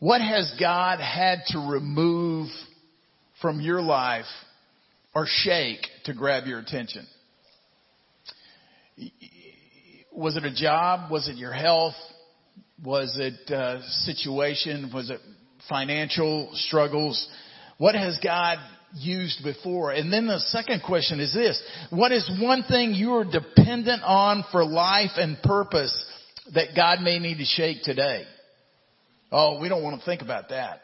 What 0.00 0.22
has 0.22 0.50
God 0.58 0.98
had 0.98 1.42
to 1.48 1.58
remove 1.58 2.48
from 3.42 3.60
your 3.60 3.82
life 3.82 4.24
or 5.14 5.26
shake 5.28 5.86
to 6.04 6.14
grab 6.14 6.46
your 6.46 6.58
attention? 6.58 7.06
Was 10.10 10.36
it 10.36 10.44
a 10.44 10.54
job? 10.54 11.10
Was 11.10 11.28
it 11.28 11.36
your 11.36 11.52
health? 11.52 11.94
Was 12.82 13.18
it 13.20 13.50
a 13.50 13.82
situation? 14.04 14.90
Was 14.92 15.10
it 15.10 15.20
financial 15.68 16.50
struggles? 16.54 17.28
What 17.76 17.94
has 17.94 18.18
God 18.24 18.56
used 18.94 19.44
before? 19.44 19.92
And 19.92 20.10
then 20.10 20.26
the 20.26 20.38
second 20.38 20.82
question 20.82 21.20
is 21.20 21.34
this. 21.34 21.62
What 21.90 22.10
is 22.10 22.30
one 22.40 22.62
thing 22.62 22.94
you 22.94 23.16
are 23.16 23.24
dependent 23.24 24.02
on 24.02 24.44
for 24.50 24.64
life 24.64 25.12
and 25.16 25.36
purpose 25.42 25.92
that 26.54 26.68
God 26.74 27.02
may 27.02 27.18
need 27.18 27.36
to 27.36 27.44
shake 27.44 27.82
today? 27.82 28.24
Oh, 29.32 29.60
we 29.60 29.68
don't 29.68 29.82
want 29.82 30.00
to 30.00 30.04
think 30.04 30.22
about 30.22 30.48
that. 30.48 30.80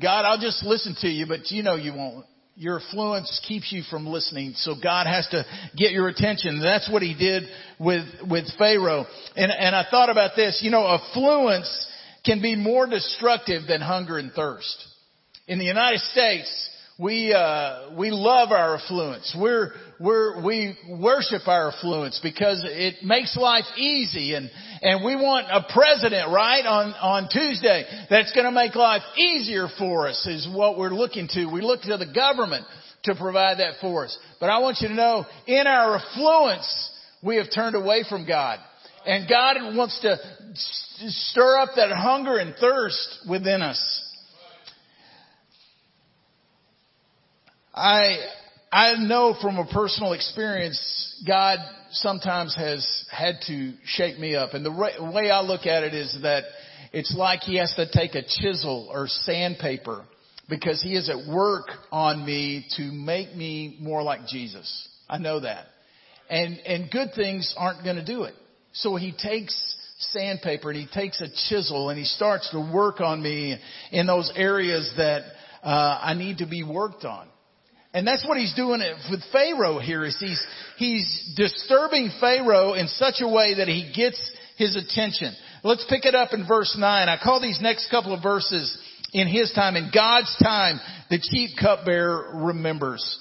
God, 0.00 0.24
I'll 0.24 0.40
just 0.40 0.64
listen 0.64 0.94
to 1.00 1.08
you, 1.08 1.26
but 1.26 1.50
you 1.50 1.62
know 1.62 1.76
you 1.76 1.94
won't. 1.94 2.26
Your 2.58 2.80
affluence 2.80 3.40
keeps 3.46 3.70
you 3.70 3.82
from 3.90 4.06
listening, 4.06 4.54
so 4.56 4.74
God 4.82 5.06
has 5.06 5.26
to 5.28 5.44
get 5.76 5.92
your 5.92 6.08
attention. 6.08 6.60
That's 6.60 6.90
what 6.90 7.02
He 7.02 7.14
did 7.14 7.44
with 7.78 8.06
with 8.28 8.46
Pharaoh. 8.58 9.06
And 9.36 9.52
and 9.52 9.76
I 9.76 9.84
thought 9.90 10.10
about 10.10 10.32
this. 10.36 10.60
You 10.62 10.70
know, 10.70 10.86
affluence 10.86 11.86
can 12.24 12.40
be 12.40 12.56
more 12.56 12.86
destructive 12.86 13.66
than 13.68 13.80
hunger 13.80 14.18
and 14.18 14.32
thirst. 14.32 14.84
In 15.46 15.58
the 15.58 15.64
United 15.64 16.00
States, 16.00 16.70
we 16.98 17.34
uh, 17.34 17.90
we 17.98 18.10
love 18.10 18.52
our 18.52 18.76
affluence. 18.76 19.36
We're 19.38 19.72
we're 20.00 20.42
we 20.42 20.78
worship 20.88 21.46
our 21.46 21.70
affluence 21.70 22.18
because 22.22 22.62
it 22.64 23.04
makes 23.04 23.36
life 23.36 23.66
easy, 23.76 24.34
and 24.34 24.50
and 24.80 25.04
we 25.04 25.14
want 25.14 25.46
a 25.50 25.70
president 25.74 26.32
right 26.32 26.64
on 26.64 26.94
on 26.94 27.28
Tuesday 27.30 27.84
that's 28.08 28.32
going 28.32 28.46
to 28.46 28.50
make 28.50 28.74
life 28.74 29.02
easier 29.18 29.68
for 29.78 30.08
us 30.08 30.26
is 30.26 30.48
what 30.50 30.78
we're 30.78 30.88
looking 30.88 31.28
to. 31.34 31.46
We 31.46 31.60
look 31.60 31.82
to 31.82 31.98
the 31.98 32.10
government 32.10 32.64
to 33.04 33.14
provide 33.14 33.58
that 33.58 33.74
for 33.82 34.06
us. 34.06 34.18
But 34.40 34.48
I 34.48 34.60
want 34.60 34.78
you 34.80 34.88
to 34.88 34.94
know, 34.94 35.26
in 35.46 35.66
our 35.66 35.96
affluence, 35.96 36.90
we 37.22 37.36
have 37.36 37.46
turned 37.54 37.76
away 37.76 38.04
from 38.08 38.26
God, 38.26 38.58
and 39.04 39.28
God 39.28 39.56
wants 39.76 40.00
to 40.00 40.16
stir 40.54 41.58
up 41.58 41.70
that 41.76 41.90
hunger 41.90 42.38
and 42.38 42.54
thirst 42.56 43.18
within 43.28 43.60
us. 43.60 44.02
I, 47.76 48.16
I 48.72 48.94
know 48.96 49.36
from 49.40 49.58
a 49.58 49.66
personal 49.66 50.14
experience, 50.14 51.22
God 51.26 51.58
sometimes 51.90 52.56
has 52.56 53.04
had 53.10 53.36
to 53.48 53.74
shake 53.84 54.18
me 54.18 54.34
up. 54.34 54.54
And 54.54 54.64
the 54.64 54.72
way 54.72 55.30
I 55.30 55.42
look 55.42 55.66
at 55.66 55.82
it 55.82 55.92
is 55.92 56.18
that 56.22 56.44
it's 56.92 57.14
like 57.14 57.40
He 57.40 57.56
has 57.56 57.74
to 57.74 57.86
take 57.92 58.14
a 58.14 58.22
chisel 58.22 58.88
or 58.90 59.06
sandpaper 59.08 60.04
because 60.48 60.82
He 60.82 60.94
is 60.94 61.10
at 61.10 61.30
work 61.30 61.66
on 61.92 62.24
me 62.24 62.66
to 62.76 62.82
make 62.82 63.34
me 63.36 63.76
more 63.78 64.02
like 64.02 64.26
Jesus. 64.26 64.88
I 65.06 65.18
know 65.18 65.40
that. 65.40 65.66
And, 66.30 66.58
and 66.60 66.90
good 66.90 67.10
things 67.14 67.54
aren't 67.58 67.84
going 67.84 67.96
to 67.96 68.04
do 68.04 68.22
it. 68.22 68.34
So 68.72 68.96
He 68.96 69.12
takes 69.12 69.54
sandpaper 69.98 70.70
and 70.70 70.80
He 70.80 70.86
takes 70.86 71.20
a 71.20 71.28
chisel 71.48 71.90
and 71.90 71.98
He 71.98 72.06
starts 72.06 72.50
to 72.52 72.72
work 72.74 73.00
on 73.00 73.22
me 73.22 73.58
in 73.92 74.06
those 74.06 74.32
areas 74.34 74.92
that 74.96 75.24
uh, 75.62 76.00
I 76.02 76.14
need 76.14 76.38
to 76.38 76.46
be 76.46 76.62
worked 76.64 77.04
on. 77.04 77.28
And 77.96 78.06
that's 78.06 78.26
what 78.28 78.36
he's 78.36 78.52
doing 78.52 78.82
with 79.10 79.22
Pharaoh 79.32 79.78
here 79.78 80.04
is 80.04 80.18
he's, 80.20 80.46
he's 80.76 81.32
disturbing 81.34 82.10
Pharaoh 82.20 82.74
in 82.74 82.88
such 82.88 83.22
a 83.22 83.26
way 83.26 83.54
that 83.54 83.68
he 83.68 83.90
gets 83.96 84.20
his 84.58 84.76
attention. 84.76 85.34
Let's 85.64 85.86
pick 85.88 86.04
it 86.04 86.14
up 86.14 86.34
in 86.34 86.46
verse 86.46 86.76
9. 86.78 87.08
I 87.08 87.16
call 87.16 87.40
these 87.40 87.58
next 87.62 87.90
couple 87.90 88.12
of 88.12 88.22
verses 88.22 88.76
in 89.14 89.28
his 89.28 89.50
time. 89.54 89.76
In 89.76 89.90
God's 89.94 90.36
time, 90.42 90.78
the 91.08 91.18
chief 91.18 91.56
cupbearer 91.58 92.32
remembers. 92.44 93.18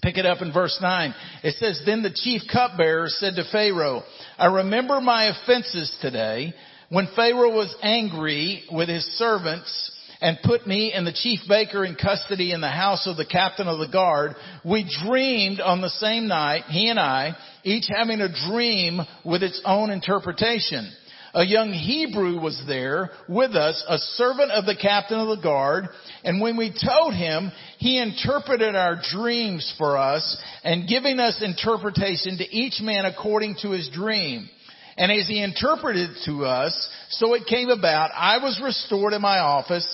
Pick 0.00 0.16
it 0.16 0.26
up 0.26 0.42
in 0.42 0.52
verse 0.52 0.78
9. 0.80 1.12
It 1.42 1.54
says, 1.54 1.82
Then 1.84 2.04
the 2.04 2.14
chief 2.14 2.42
cupbearer 2.52 3.08
said 3.08 3.34
to 3.34 3.50
Pharaoh, 3.50 4.04
I 4.38 4.46
remember 4.46 5.00
my 5.00 5.24
offenses 5.24 5.92
today 6.00 6.54
when 6.88 7.08
Pharaoh 7.16 7.52
was 7.52 7.74
angry 7.82 8.62
with 8.70 8.88
his 8.88 9.04
servants 9.18 9.97
and 10.20 10.38
put 10.42 10.66
me 10.66 10.92
and 10.92 11.06
the 11.06 11.12
chief 11.12 11.40
baker 11.48 11.84
in 11.84 11.94
custody 11.94 12.52
in 12.52 12.60
the 12.60 12.68
house 12.68 13.06
of 13.06 13.16
the 13.16 13.26
captain 13.26 13.68
of 13.68 13.78
the 13.78 13.88
guard, 13.88 14.34
we 14.64 14.90
dreamed 15.06 15.60
on 15.60 15.80
the 15.80 15.90
same 15.90 16.26
night, 16.26 16.64
he 16.68 16.88
and 16.88 16.98
I, 16.98 17.36
each 17.62 17.86
having 17.88 18.20
a 18.20 18.50
dream 18.50 19.00
with 19.24 19.42
its 19.42 19.60
own 19.64 19.90
interpretation. 19.90 20.92
A 21.34 21.44
young 21.44 21.72
Hebrew 21.72 22.40
was 22.40 22.60
there 22.66 23.10
with 23.28 23.54
us, 23.54 23.84
a 23.86 23.98
servant 23.98 24.50
of 24.50 24.64
the 24.64 24.74
captain 24.74 25.20
of 25.20 25.28
the 25.28 25.42
guard, 25.42 25.84
and 26.24 26.40
when 26.40 26.56
we 26.56 26.70
told 26.70 27.14
him, 27.14 27.52
he 27.76 28.00
interpreted 28.00 28.74
our 28.74 29.00
dreams 29.12 29.72
for 29.76 29.98
us 29.98 30.36
and 30.64 30.88
giving 30.88 31.20
us 31.20 31.42
interpretation 31.42 32.38
to 32.38 32.44
each 32.44 32.80
man 32.80 33.04
according 33.04 33.56
to 33.62 33.70
his 33.70 33.90
dream. 33.90 34.48
And 34.96 35.12
as 35.12 35.28
he 35.28 35.42
interpreted 35.42 36.10
to 36.24 36.44
us, 36.44 36.88
so 37.10 37.34
it 37.34 37.46
came 37.46 37.68
about, 37.68 38.10
I 38.14 38.38
was 38.38 38.60
restored 38.60 39.12
in 39.12 39.22
my 39.22 39.38
office, 39.38 39.86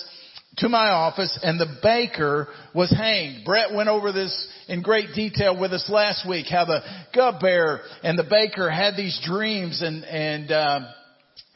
to 0.57 0.69
my 0.69 0.89
office 0.89 1.37
and 1.43 1.59
the 1.59 1.77
baker 1.81 2.47
was 2.73 2.89
hanged. 2.91 3.45
Brett 3.45 3.73
went 3.73 3.89
over 3.89 4.11
this 4.11 4.47
in 4.67 4.81
great 4.81 5.13
detail 5.13 5.59
with 5.59 5.73
us 5.73 5.89
last 5.89 6.27
week, 6.27 6.47
how 6.49 6.65
the 6.65 6.81
cupbearer 7.13 7.81
and 8.03 8.17
the 8.17 8.23
baker 8.23 8.69
had 8.69 8.95
these 8.95 9.19
dreams 9.25 9.81
and, 9.81 10.03
and, 10.05 10.51
uh, 10.51 10.79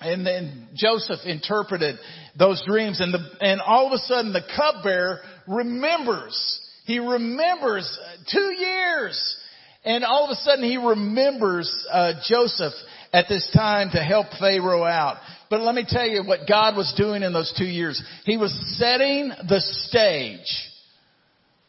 and 0.02 0.26
then 0.26 0.68
Joseph 0.76 1.20
interpreted 1.26 1.96
those 2.38 2.62
dreams 2.66 3.00
and 3.02 3.14
the, 3.14 3.20
and 3.42 3.62
all 3.62 3.88
of 3.88 3.94
a 3.94 4.00
sudden 4.00 4.34
the 4.34 4.42
cub 4.56 4.76
cupbearer 4.76 5.20
remembers. 5.48 6.60
He 6.86 7.00
remembers 7.00 8.00
two 8.32 8.54
years 8.58 9.38
and 9.86 10.04
all 10.04 10.26
of 10.26 10.32
a 10.32 10.36
sudden 10.36 10.64
he 10.64 10.78
remembers, 10.78 11.72
uh, 11.92 12.14
Joseph 12.28 12.74
at 13.14 13.26
this 13.30 13.50
time 13.56 13.90
to 13.92 14.04
help 14.04 14.28
Pharaoh 14.40 14.84
out. 14.84 15.18
But 15.50 15.62
let 15.62 15.74
me 15.74 15.86
tell 15.88 16.06
you 16.06 16.24
what 16.24 16.42
God 16.48 16.76
was 16.76 16.94
doing 16.96 17.24
in 17.24 17.34
those 17.34 17.54
two 17.58 17.66
years. 17.66 18.02
He 18.26 18.38
was 18.38 18.54
setting 18.78 19.30
the 19.48 19.60
stage 19.60 20.46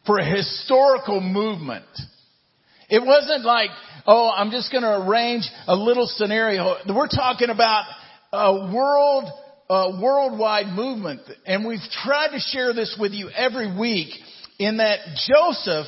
for 0.05 0.19
a 0.19 0.25
historical 0.25 1.19
movement. 1.19 1.85
It 2.89 3.03
wasn't 3.03 3.43
like, 3.43 3.69
oh, 4.05 4.29
I'm 4.35 4.51
just 4.51 4.71
going 4.71 4.83
to 4.83 5.07
arrange 5.07 5.49
a 5.67 5.75
little 5.75 6.05
scenario. 6.07 6.75
We're 6.87 7.07
talking 7.07 7.49
about 7.49 7.85
a 8.33 8.71
world, 8.73 9.29
a 9.69 10.01
worldwide 10.01 10.67
movement. 10.67 11.21
And 11.45 11.65
we've 11.65 11.79
tried 12.03 12.29
to 12.29 12.39
share 12.39 12.73
this 12.73 12.97
with 12.99 13.13
you 13.13 13.29
every 13.29 13.77
week 13.77 14.09
in 14.59 14.77
that 14.77 14.99
Joseph 15.27 15.87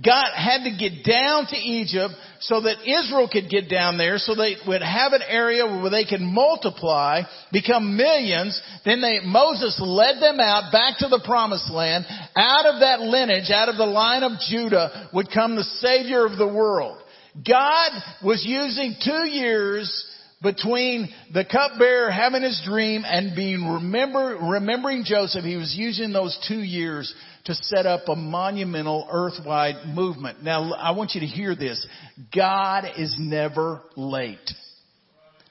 God 0.00 0.32
had 0.34 0.64
to 0.64 0.76
get 0.78 1.04
down 1.04 1.46
to 1.46 1.56
Egypt 1.56 2.14
so 2.40 2.62
that 2.62 2.80
Israel 2.88 3.28
could 3.30 3.50
get 3.50 3.68
down 3.68 3.98
there 3.98 4.16
so 4.16 4.34
they 4.34 4.56
would 4.66 4.80
have 4.80 5.12
an 5.12 5.20
area 5.26 5.66
where 5.66 5.90
they 5.90 6.04
could 6.04 6.22
multiply, 6.22 7.22
become 7.52 7.96
millions. 7.96 8.60
Then 8.86 9.02
they, 9.02 9.20
Moses 9.22 9.78
led 9.84 10.20
them 10.20 10.40
out 10.40 10.72
back 10.72 10.98
to 10.98 11.08
the 11.08 11.20
promised 11.24 11.70
land. 11.70 12.06
Out 12.34 12.66
of 12.66 12.80
that 12.80 13.00
lineage, 13.00 13.50
out 13.50 13.68
of 13.68 13.76
the 13.76 13.86
line 13.86 14.22
of 14.22 14.40
Judah 14.48 15.10
would 15.12 15.30
come 15.30 15.56
the 15.56 15.64
savior 15.64 16.24
of 16.24 16.38
the 16.38 16.48
world. 16.48 16.98
God 17.46 17.90
was 18.22 18.44
using 18.46 18.96
two 19.02 19.28
years 19.28 20.06
between 20.42 21.08
the 21.32 21.44
cupbearer 21.44 22.10
having 22.10 22.42
his 22.42 22.60
dream 22.64 23.02
and 23.06 23.36
being 23.36 23.66
remember, 23.66 24.38
remembering 24.42 25.04
Joseph. 25.04 25.44
He 25.44 25.56
was 25.56 25.74
using 25.76 26.12
those 26.12 26.36
two 26.48 26.60
years 26.60 27.14
to 27.44 27.54
set 27.54 27.86
up 27.86 28.08
a 28.08 28.16
monumental 28.16 29.08
earthwide 29.10 29.86
movement. 29.94 30.42
Now, 30.42 30.72
I 30.72 30.92
want 30.92 31.12
you 31.14 31.20
to 31.20 31.26
hear 31.26 31.54
this. 31.54 31.86
God 32.34 32.84
is 32.96 33.14
never 33.18 33.82
late. 33.96 34.50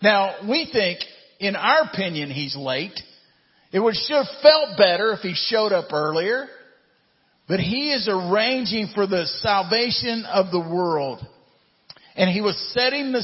Now, 0.01 0.35
we 0.49 0.69
think, 0.71 0.99
in 1.39 1.55
our 1.55 1.83
opinion, 1.91 2.29
he's 2.29 2.55
late. 2.55 2.99
It 3.71 3.79
would 3.79 3.95
have 4.09 4.25
felt 4.41 4.77
better 4.77 5.13
if 5.13 5.19
he 5.19 5.33
showed 5.35 5.71
up 5.71 5.93
earlier. 5.93 6.47
But 7.47 7.59
he 7.59 7.91
is 7.91 8.07
arranging 8.09 8.91
for 8.93 9.07
the 9.07 9.25
salvation 9.25 10.25
of 10.25 10.51
the 10.51 10.59
world. 10.59 11.19
And 12.15 12.29
he 12.29 12.41
was 12.41 12.57
setting 12.73 13.11
the 13.11 13.21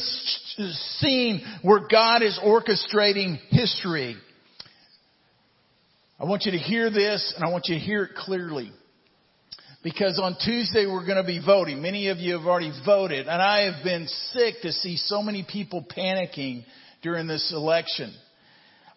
scene 1.00 1.41
where 1.62 1.82
God 1.89 2.22
is 2.22 2.39
orchestrating 2.44 3.38
history. 3.50 4.15
I 6.20 6.25
want 6.25 6.46
you 6.46 6.51
to 6.51 6.58
hear 6.58 6.89
this 6.89 7.34
and 7.36 7.46
I 7.46 7.51
want 7.51 7.65
you 7.67 7.75
to 7.75 7.82
hear 7.82 8.03
it 8.03 8.15
clearly. 8.15 8.72
Because 9.84 10.20
on 10.22 10.36
Tuesday 10.44 10.86
we're 10.86 11.06
going 11.06 11.22
to 11.22 11.27
be 11.27 11.41
voting. 11.44 11.82
Many 11.82 12.08
of 12.10 12.17
you 12.17 12.38
have 12.38 12.48
already 12.48 12.72
voted 12.86 13.27
and 13.27 13.41
I 13.41 13.72
have 13.72 13.84
been 13.84 14.08
sick 14.08 14.56
to 14.63 14.72
see 14.72 14.98
so 14.98 15.22
many 15.22 15.46
people 15.50 15.86
panicking 15.96 16.63
during 17.01 17.27
this 17.27 17.53
election. 17.56 18.13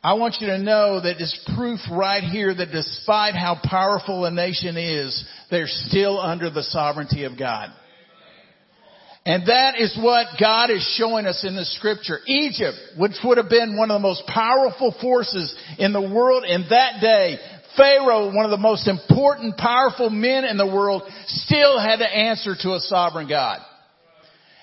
I 0.02 0.14
want 0.14 0.36
you 0.40 0.46
to 0.46 0.58
know 0.58 0.98
that 1.02 1.20
it's 1.20 1.50
proof 1.54 1.78
right 1.92 2.22
here 2.22 2.54
that 2.54 2.72
despite 2.72 3.34
how 3.34 3.60
powerful 3.62 4.24
a 4.24 4.30
nation 4.30 4.78
is, 4.78 5.24
they're 5.50 5.66
still 5.66 6.18
under 6.18 6.48
the 6.48 6.62
sovereignty 6.62 7.24
of 7.24 7.38
God. 7.38 7.68
And 9.30 9.46
that 9.46 9.78
is 9.78 9.96
what 9.96 10.26
God 10.40 10.70
is 10.70 10.82
showing 10.98 11.24
us 11.24 11.44
in 11.44 11.54
the 11.54 11.64
scripture. 11.64 12.18
Egypt, 12.26 12.76
which 12.98 13.12
would 13.22 13.38
have 13.38 13.48
been 13.48 13.76
one 13.76 13.88
of 13.88 13.94
the 13.94 14.08
most 14.08 14.26
powerful 14.26 14.92
forces 15.00 15.54
in 15.78 15.92
the 15.92 16.00
world 16.00 16.42
in 16.44 16.64
that 16.68 17.00
day, 17.00 17.38
Pharaoh, 17.76 18.34
one 18.34 18.44
of 18.44 18.50
the 18.50 18.56
most 18.56 18.88
important, 18.88 19.56
powerful 19.56 20.10
men 20.10 20.42
in 20.44 20.56
the 20.56 20.66
world, 20.66 21.02
still 21.26 21.78
had 21.78 21.98
to 21.98 22.08
answer 22.08 22.56
to 22.60 22.70
a 22.70 22.80
sovereign 22.80 23.28
God. 23.28 23.60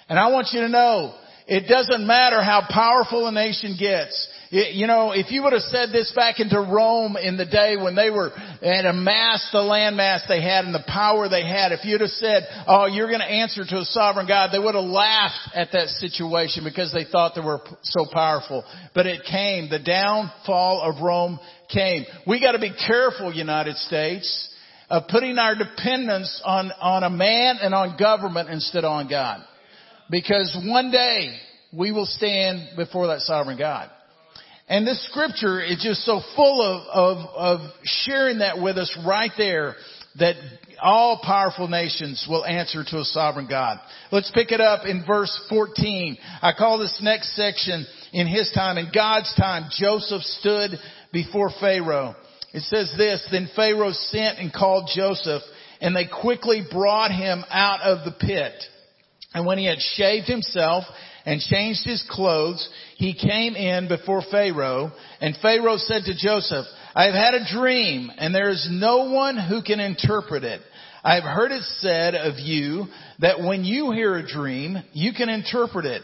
And 0.10 0.20
I 0.20 0.32
want 0.32 0.50
you 0.52 0.60
to 0.60 0.68
know, 0.68 1.16
it 1.48 1.70
doesn't 1.70 2.06
matter 2.06 2.44
how 2.44 2.68
powerful 2.70 3.26
a 3.26 3.32
nation 3.32 3.78
gets. 3.80 4.28
You 4.50 4.88
know, 4.88 5.12
if 5.12 5.30
you 5.30 5.44
would 5.44 5.52
have 5.52 5.64
said 5.64 5.90
this 5.92 6.12
back 6.16 6.40
into 6.40 6.58
Rome 6.58 7.18
in 7.18 7.36
the 7.36 7.46
day 7.46 7.76
when 7.76 7.96
they 7.96 8.10
were 8.10 8.30
had 8.30 8.86
amassed 8.86 9.52
the 9.52 9.60
landmass 9.60 10.26
they 10.28 10.42
had 10.42 10.64
and 10.64 10.74
the 10.74 10.86
power 10.88 11.28
they 11.28 11.46
had, 11.46 11.74
if 11.74 11.84
you'd 11.84 12.00
have 12.00 12.10
said, 12.12 12.48
"Oh, 12.66 12.86
you're 12.86 13.10
going 13.10 13.20
to 13.20 13.26
answer 13.26 13.66
to 13.66 13.78
a 13.80 13.86
sovereign 13.86 14.26
God," 14.26 14.52
they 14.54 14.60
would 14.60 14.76
have 14.76 14.86
laughed 14.86 15.50
at 15.54 15.74
that 15.74 15.90
situation 15.90 16.64
because 16.64 16.94
they 16.94 17.04
thought 17.04 17.36
they 17.36 17.42
were 17.42 17.60
so 17.84 18.06
powerful. 18.12 18.64
But 18.94 19.06
it 19.06 19.26
came. 19.30 19.70
The 19.70 19.80
downfall 19.80 20.82
of 20.82 21.02
Rome 21.02 21.40
came. 21.68 22.06
We 22.26 22.40
got 22.40 22.54
to 22.54 22.60
be 22.60 22.74
careful, 22.88 23.34
United 23.34 23.76
States, 23.76 24.50
of 24.90 25.10
putting 25.10 25.38
our 25.40 25.56
dependence 25.56 26.42
on 26.46 26.72
on 26.80 27.04
a 27.04 27.10
man 27.10 27.58
and 27.62 27.74
on 27.74 27.98
government 27.98 28.50
instead 28.50 28.86
of 28.86 28.92
on 28.92 29.10
God, 29.10 29.42
because 30.10 30.58
one 30.66 30.90
day 30.90 31.38
we 31.74 31.92
will 31.92 32.06
stand 32.06 32.78
before 32.78 33.08
that 33.08 33.20
sovereign 33.20 33.58
God. 33.58 33.92
And 34.68 34.86
this 34.86 35.06
scripture 35.10 35.62
is 35.62 35.82
just 35.82 36.04
so 36.04 36.22
full 36.36 36.62
of, 36.62 36.88
of, 36.88 37.30
of 37.36 37.72
sharing 37.84 38.40
that 38.40 38.62
with 38.62 38.78
us 38.78 38.96
right 39.06 39.32
there 39.38 39.76
that 40.20 40.36
all 40.82 41.22
powerful 41.24 41.68
nations 41.68 42.26
will 42.30 42.46
answer 42.46 42.84
to 42.84 42.98
a 42.98 43.04
sovereign 43.04 43.48
God. 43.48 43.80
Let's 44.12 44.32
pick 44.32 44.52
it 44.52 44.60
up 44.60 44.86
in 44.86 45.06
verse 45.06 45.40
14. 45.50 46.18
I 46.42 46.52
call 46.58 46.80
this 46.80 47.00
next 47.02 47.36
section 47.36 47.86
in 48.14 48.28
his 48.28 48.52
time, 48.54 48.78
in 48.78 48.90
God's 48.94 49.34
time, 49.36 49.70
Joseph 49.78 50.24
stood 50.24 50.72
before 51.14 51.50
Pharaoh. 51.60 52.16
It 52.54 52.62
says 52.64 52.94
this, 52.98 53.26
then 53.32 53.50
Pharaoh 53.56 53.92
sent 53.92 54.40
and 54.40 54.52
called 54.52 54.90
Joseph 54.94 55.44
and 55.82 55.96
they 55.96 56.08
quickly 56.08 56.64
brought 56.70 57.12
him 57.12 57.44
out 57.50 57.82
of 57.82 58.06
the 58.06 58.12
pit. 58.12 58.54
And 59.34 59.46
when 59.46 59.58
he 59.58 59.66
had 59.66 59.80
shaved 59.80 60.28
himself 60.28 60.86
and 61.26 61.42
changed 61.42 61.86
his 61.86 62.04
clothes, 62.10 62.68
he 62.98 63.14
came 63.14 63.56
in 63.56 63.88
before 63.88 64.24
Pharaoh, 64.32 64.92
and 65.22 65.38
Pharaoh 65.40 65.78
said 65.78 66.04
to 66.06 66.18
Joseph, 66.18 66.66
I 66.96 67.04
have 67.06 67.14
had 67.14 67.36
a 67.36 67.54
dream, 67.54 68.10
and 68.18 68.34
there 68.34 68.50
is 68.50 68.68
no 68.72 69.12
one 69.12 69.38
who 69.38 69.62
can 69.62 69.80
interpret 69.80 70.44
it. 70.44 70.62
I 71.04 71.14
have 71.14 71.24
heard 71.24 71.52
it 71.52 71.62
said 71.78 72.16
of 72.16 72.40
you 72.40 72.88
that 73.20 73.40
when 73.40 73.64
you 73.64 73.92
hear 73.92 74.16
a 74.16 74.28
dream, 74.28 74.78
you 74.94 75.14
can 75.14 75.30
interpret 75.30 75.86
it. 75.86 76.02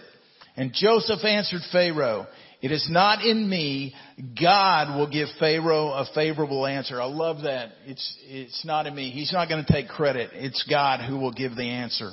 And 0.55 0.71
Joseph 0.71 1.25
answered 1.25 1.62
Pharaoh, 1.71 2.27
it 2.62 2.71
is 2.71 2.88
not 2.91 3.25
in 3.25 3.50
me. 3.50 3.95
God 4.39 4.95
will 4.95 5.09
give 5.09 5.29
Pharaoh 5.39 5.88
a 5.88 6.05
favorable 6.13 6.67
answer. 6.67 7.01
I 7.01 7.05
love 7.05 7.41
that. 7.41 7.71
It's, 7.88 8.17
it's 8.27 8.63
not 8.63 8.85
in 8.85 8.93
me. 8.93 9.09
He's 9.09 9.33
not 9.33 9.50
going 9.50 9.65
to 9.65 9.73
take 9.73 9.88
credit. 9.88 10.29
It's 10.33 10.63
God 10.69 11.01
who 11.01 11.17
will 11.17 11.33
give 11.33 11.55
the 11.55 11.69
answer. 11.69 12.12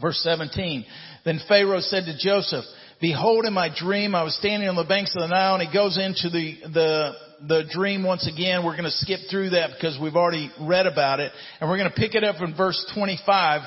Verse 0.00 0.18
17. 0.22 0.86
Then 1.24 1.40
Pharaoh 1.48 1.80
said 1.80 2.04
to 2.04 2.16
Joseph, 2.16 2.64
Behold, 3.00 3.46
in 3.46 3.54
my 3.54 3.70
dream, 3.74 4.14
I 4.14 4.22
was 4.24 4.36
standing 4.36 4.68
on 4.68 4.76
the 4.76 4.84
banks 4.84 5.14
of 5.16 5.22
the 5.22 5.28
Nile, 5.28 5.54
and 5.54 5.66
he 5.66 5.72
goes 5.72 5.96
into 5.96 6.28
the, 6.28 6.56
the, 6.70 7.12
the 7.48 7.64
dream 7.72 8.02
once 8.02 8.30
again. 8.30 8.62
We're 8.62 8.76
going 8.76 8.84
to 8.84 8.90
skip 8.90 9.20
through 9.30 9.50
that 9.50 9.70
because 9.74 9.98
we've 10.00 10.16
already 10.16 10.50
read 10.60 10.86
about 10.86 11.18
it. 11.18 11.32
And 11.60 11.70
we're 11.70 11.78
going 11.78 11.88
to 11.88 11.96
pick 11.96 12.14
it 12.14 12.24
up 12.24 12.42
in 12.42 12.54
verse 12.54 12.84
25 12.94 13.62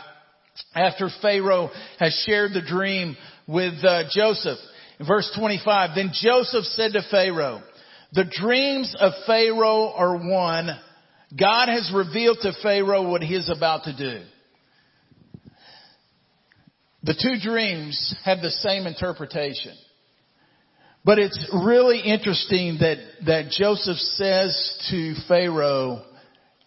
after 0.75 1.09
Pharaoh 1.19 1.71
has 1.97 2.13
shared 2.27 2.53
the 2.53 2.61
dream 2.61 3.17
with 3.47 3.83
uh, 3.83 4.03
Joseph. 4.11 4.59
In 4.99 5.07
verse 5.07 5.31
25, 5.35 5.95
then 5.95 6.11
Joseph 6.13 6.65
said 6.65 6.93
to 6.93 7.01
Pharaoh, 7.09 7.63
the 8.11 8.25
dreams 8.25 8.95
of 8.99 9.13
Pharaoh 9.25 9.91
are 9.95 10.15
one. 10.15 10.69
God 11.35 11.69
has 11.69 11.91
revealed 11.91 12.37
to 12.41 12.53
Pharaoh 12.61 13.09
what 13.09 13.23
he 13.23 13.33
is 13.33 13.49
about 13.49 13.85
to 13.85 13.97
do. 13.97 14.23
The 17.03 17.13
two 17.13 17.37
dreams 17.41 18.15
have 18.23 18.41
the 18.41 18.49
same 18.49 18.87
interpretation. 18.87 19.75
But 21.05 21.19
it's 21.19 21.49
really 21.53 21.99
interesting 21.99 22.77
that, 22.79 22.97
that 23.25 23.49
Joseph 23.49 23.97
says 23.97 24.87
to 24.89 25.15
Pharaoh, 25.27 26.01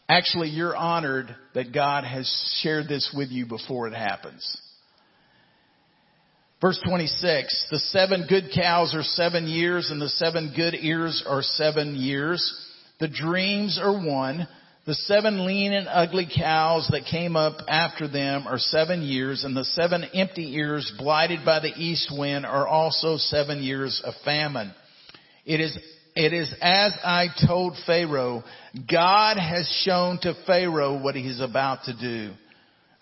actually 0.09 0.51
you're 0.51 0.77
honored 0.77 1.35
that 1.55 1.73
God 1.73 2.05
has 2.05 2.29
shared 2.63 2.87
this 2.87 3.15
with 3.17 3.31
you 3.31 3.47
before 3.47 3.89
it 3.89 3.95
happens. 3.95 4.61
Verse 6.61 6.79
26, 6.87 7.67
the 7.71 7.79
seven 7.79 8.27
good 8.29 8.51
cows 8.55 8.95
are 8.95 9.03
seven 9.03 9.47
years 9.47 9.91
and 9.91 10.01
the 10.01 10.09
seven 10.09 10.53
good 10.55 10.75
ears 10.75 11.25
are 11.27 11.43
seven 11.43 11.97
years. 11.97 12.55
The 13.01 13.09
dreams 13.09 13.79
are 13.83 13.93
one. 13.93 14.47
The 14.87 14.95
seven 14.95 15.45
lean 15.45 15.73
and 15.73 15.89
ugly 15.91 16.29
cows 16.33 16.87
that 16.93 17.07
came 17.11 17.35
up 17.35 17.57
after 17.67 18.07
them 18.07 18.47
are 18.47 18.59
seven 18.59 19.03
years, 19.03 19.43
and 19.43 19.57
the 19.57 19.65
seven 19.65 20.05
empty 20.15 20.55
ears 20.55 20.93
blighted 20.97 21.41
by 21.45 21.59
the 21.59 21.73
east 21.77 22.13
wind 22.17 22.47
are 22.47 22.69
also 22.69 23.17
seven 23.17 23.65
years 23.65 24.01
of 24.05 24.15
famine. 24.25 24.73
It 25.45 25.61
is, 25.61 25.77
it 26.15 26.33
is 26.33 26.55
as 26.63 26.93
I 27.03 27.27
told 27.49 27.77
Pharaoh, 27.85 28.45
God 28.89 29.39
has 29.39 29.69
shown 29.85 30.21
to 30.21 30.35
Pharaoh 30.47 31.03
what 31.03 31.17
he's 31.17 31.41
about 31.41 31.83
to 31.87 31.93
do. 31.93 32.33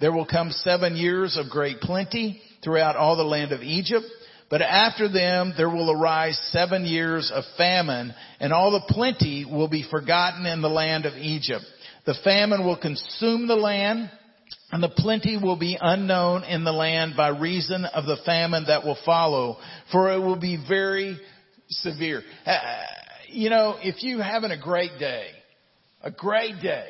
There 0.00 0.12
will 0.12 0.26
come 0.26 0.52
seven 0.52 0.96
years 0.96 1.36
of 1.36 1.50
great 1.50 1.80
plenty 1.80 2.40
throughout 2.62 2.96
all 2.96 3.18
the 3.18 3.24
land 3.24 3.52
of 3.52 3.60
Egypt. 3.60 4.06
But 4.50 4.62
after 4.62 5.08
them 5.08 5.52
there 5.56 5.68
will 5.68 5.90
arise 5.90 6.38
seven 6.50 6.84
years 6.84 7.30
of 7.34 7.44
famine, 7.58 8.14
and 8.40 8.52
all 8.52 8.70
the 8.70 8.92
plenty 8.92 9.44
will 9.44 9.68
be 9.68 9.86
forgotten 9.90 10.46
in 10.46 10.62
the 10.62 10.68
land 10.68 11.06
of 11.06 11.14
Egypt. 11.14 11.64
The 12.06 12.14
famine 12.22 12.64
will 12.64 12.76
consume 12.76 13.46
the 13.46 13.56
land, 13.56 14.10
and 14.70 14.82
the 14.82 14.90
plenty 14.90 15.38
will 15.38 15.58
be 15.58 15.78
unknown 15.80 16.44
in 16.44 16.64
the 16.64 16.72
land 16.72 17.14
by 17.16 17.28
reason 17.28 17.84
of 17.86 18.04
the 18.04 18.18
famine 18.26 18.64
that 18.66 18.84
will 18.84 18.98
follow, 19.06 19.56
for 19.90 20.12
it 20.12 20.18
will 20.18 20.38
be 20.38 20.62
very 20.68 21.18
severe. 21.68 22.22
Uh, 22.44 22.58
you 23.28 23.48
know, 23.50 23.76
if 23.82 24.02
you're 24.02 24.22
having 24.22 24.50
a 24.50 24.60
great 24.60 24.98
day, 24.98 25.28
a 26.02 26.10
great 26.10 26.60
day, 26.62 26.88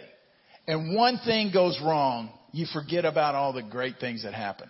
and 0.66 0.96
one 0.96 1.18
thing 1.24 1.50
goes 1.52 1.78
wrong, 1.84 2.30
you 2.52 2.66
forget 2.72 3.04
about 3.04 3.34
all 3.34 3.52
the 3.52 3.62
great 3.62 3.98
things 4.00 4.24
that 4.24 4.34
happen. 4.34 4.68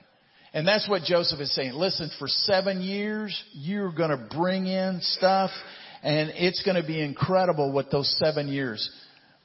And 0.52 0.68
that's 0.68 0.88
what 0.88 1.02
Joseph 1.02 1.40
is 1.40 1.54
saying. 1.54 1.72
Listen, 1.72 2.11
for 2.18 2.28
seven 2.28 2.80
years, 2.80 3.42
you're 3.52 3.92
going 3.92 4.11
to 4.11 4.28
bring 4.37 4.66
in 4.66 5.00
stuff, 5.00 5.50
and 6.02 6.30
it's 6.35 6.62
going 6.62 6.80
to 6.80 6.87
be 6.87 7.02
incredible 7.02 7.72
what 7.72 7.90
those 7.90 8.14
seven 8.24 8.48
years. 8.48 8.88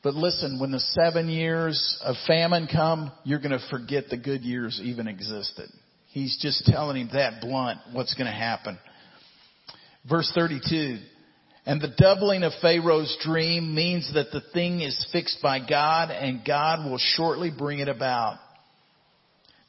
But 0.01 0.15
listen, 0.15 0.59
when 0.59 0.71
the 0.71 0.79
seven 0.79 1.27
years 1.27 1.99
of 2.03 2.15
famine 2.25 2.67
come, 2.71 3.11
you're 3.25 3.39
going 3.39 3.51
to 3.51 3.67
forget 3.69 4.05
the 4.09 4.17
good 4.17 4.43
years 4.43 4.79
even 4.83 5.07
existed. 5.07 5.69
He's 6.07 6.37
just 6.41 6.65
telling 6.65 6.97
him 6.97 7.09
that 7.13 7.41
blunt 7.41 7.79
what's 7.91 8.13
going 8.13 8.27
to 8.27 8.31
happen. 8.31 8.79
Verse 10.09 10.31
32. 10.33 10.99
And 11.65 11.81
the 11.81 11.93
doubling 11.97 12.43
of 12.43 12.53
Pharaoh's 12.61 13.15
dream 13.21 13.75
means 13.75 14.11
that 14.13 14.31
the 14.31 14.41
thing 14.53 14.81
is 14.81 15.07
fixed 15.11 15.39
by 15.43 15.59
God 15.59 16.09
and 16.09 16.45
God 16.45 16.89
will 16.89 16.97
shortly 16.97 17.51
bring 17.55 17.79
it 17.79 17.89
about. 17.89 18.39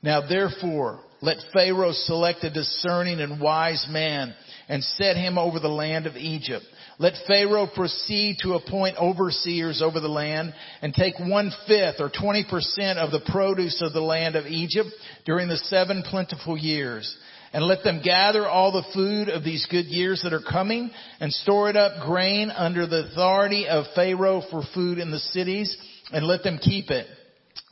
Now 0.02 0.26
therefore, 0.26 1.00
let 1.20 1.36
Pharaoh 1.52 1.92
select 1.92 2.44
a 2.44 2.50
discerning 2.50 3.20
and 3.20 3.40
wise 3.40 3.86
man 3.90 4.34
and 4.68 4.82
set 4.82 5.16
him 5.16 5.36
over 5.36 5.60
the 5.60 5.68
land 5.68 6.06
of 6.06 6.16
Egypt 6.16 6.64
let 7.00 7.14
Pharaoh 7.26 7.66
proceed 7.66 8.36
to 8.42 8.52
appoint 8.52 8.98
overseers 8.98 9.80
over 9.80 10.00
the 10.00 10.08
land 10.08 10.52
and 10.82 10.92
take 10.92 11.18
one 11.18 11.50
fifth 11.66 11.94
or 11.98 12.10
20% 12.10 12.44
of 12.98 13.10
the 13.10 13.22
produce 13.32 13.80
of 13.80 13.94
the 13.94 14.02
land 14.02 14.36
of 14.36 14.44
Egypt 14.44 14.90
during 15.24 15.48
the 15.48 15.56
seven 15.56 16.02
plentiful 16.02 16.58
years. 16.58 17.16
And 17.54 17.64
let 17.64 17.82
them 17.82 18.02
gather 18.04 18.46
all 18.46 18.70
the 18.70 18.92
food 18.92 19.30
of 19.30 19.42
these 19.42 19.66
good 19.70 19.86
years 19.86 20.20
that 20.24 20.34
are 20.34 20.42
coming 20.42 20.90
and 21.20 21.32
store 21.32 21.70
it 21.70 21.76
up 21.76 22.06
grain 22.06 22.50
under 22.50 22.86
the 22.86 23.10
authority 23.10 23.66
of 23.66 23.86
Pharaoh 23.94 24.42
for 24.50 24.62
food 24.74 24.98
in 24.98 25.10
the 25.10 25.18
cities 25.20 25.74
and 26.12 26.26
let 26.26 26.42
them 26.42 26.58
keep 26.58 26.90
it. 26.90 27.06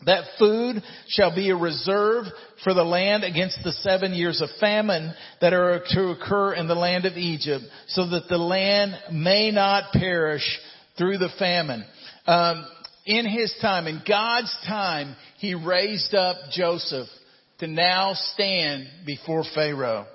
That 0.06 0.24
food 0.38 0.82
shall 1.08 1.34
be 1.34 1.50
a 1.50 1.56
reserve 1.56 2.26
for 2.62 2.72
the 2.72 2.84
land 2.84 3.24
against 3.24 3.58
the 3.64 3.72
seven 3.72 4.14
years 4.14 4.40
of 4.40 4.48
famine 4.60 5.12
that 5.40 5.52
are 5.52 5.82
to 5.88 6.10
occur 6.10 6.54
in 6.54 6.68
the 6.68 6.74
land 6.76 7.04
of 7.04 7.16
Egypt, 7.16 7.64
so 7.88 8.08
that 8.10 8.28
the 8.28 8.38
land 8.38 8.94
may 9.12 9.50
not 9.50 9.92
perish 9.92 10.58
through 10.96 11.18
the 11.18 11.30
famine. 11.38 11.84
Um, 12.26 12.64
in 13.06 13.26
his 13.26 13.52
time, 13.60 13.86
in 13.86 14.02
God's 14.06 14.54
time, 14.68 15.16
he 15.38 15.54
raised 15.54 16.14
up 16.14 16.36
Joseph 16.52 17.08
to 17.58 17.66
now 17.66 18.12
stand 18.14 18.86
before 19.04 19.44
Pharaoh. 19.54 20.06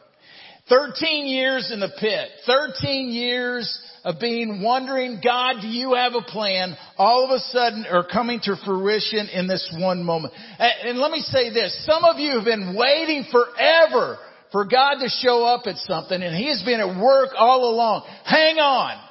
13 0.70 1.26
years 1.26 1.72
in 1.74 1.82
the 1.82 1.92
pit. 2.00 2.30
13 2.46 3.10
years 3.10 3.80
of 4.04 4.20
being 4.20 4.62
wondering, 4.62 5.22
God, 5.24 5.62
do 5.62 5.68
you 5.68 5.94
have 5.94 6.14
a 6.14 6.22
plan? 6.22 6.76
All 6.98 7.26
of 7.26 7.32
a 7.32 7.40
sudden 7.40 7.86
are 7.90 8.06
coming 8.06 8.40
to 8.44 8.56
fruition 8.66 9.30
in 9.30 9.48
this 9.48 9.74
one 9.78 10.04
moment. 10.04 10.34
And 10.60 11.00
let 11.00 11.12
me 11.12 11.20
say 11.20 11.54
this. 11.54 11.86
Some 11.86 12.04
of 12.04 12.18
you 12.18 12.36
have 12.36 12.46
been 12.46 12.76
waiting 12.78 13.26
forever 13.32 14.18
for 14.52 14.66
God 14.66 14.96
to 15.00 15.10
show 15.10 15.46
up 15.46 15.68
at 15.68 15.78
something 15.78 16.22
and 16.22 16.36
He 16.36 16.50
has 16.50 16.62
been 16.64 16.80
at 16.80 17.02
work 17.02 17.30
all 17.38 17.74
along. 17.74 18.04
Hang 18.26 18.58
on. 18.58 19.02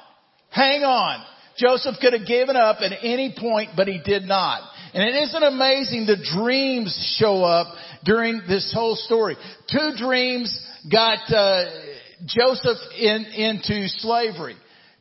Hang 0.49 0.83
on. 0.83 1.25
Joseph 1.57 1.95
could 2.01 2.13
have 2.13 2.27
given 2.27 2.55
up 2.55 2.77
at 2.81 2.91
any 3.03 3.35
point, 3.37 3.71
but 3.75 3.87
he 3.87 4.01
did 4.03 4.23
not. 4.23 4.61
And 4.93 5.03
it 5.03 5.15
isn't 5.23 5.43
amazing 5.43 6.05
the 6.05 6.23
dreams 6.37 7.17
show 7.19 7.43
up 7.43 7.75
during 8.03 8.41
this 8.47 8.71
whole 8.73 8.95
story. 8.95 9.35
Two 9.71 9.91
dreams 9.97 10.67
got 10.91 11.19
uh, 11.31 11.65
Joseph 12.25 12.77
in, 12.97 13.25
into 13.25 13.87
slavery. 13.87 14.55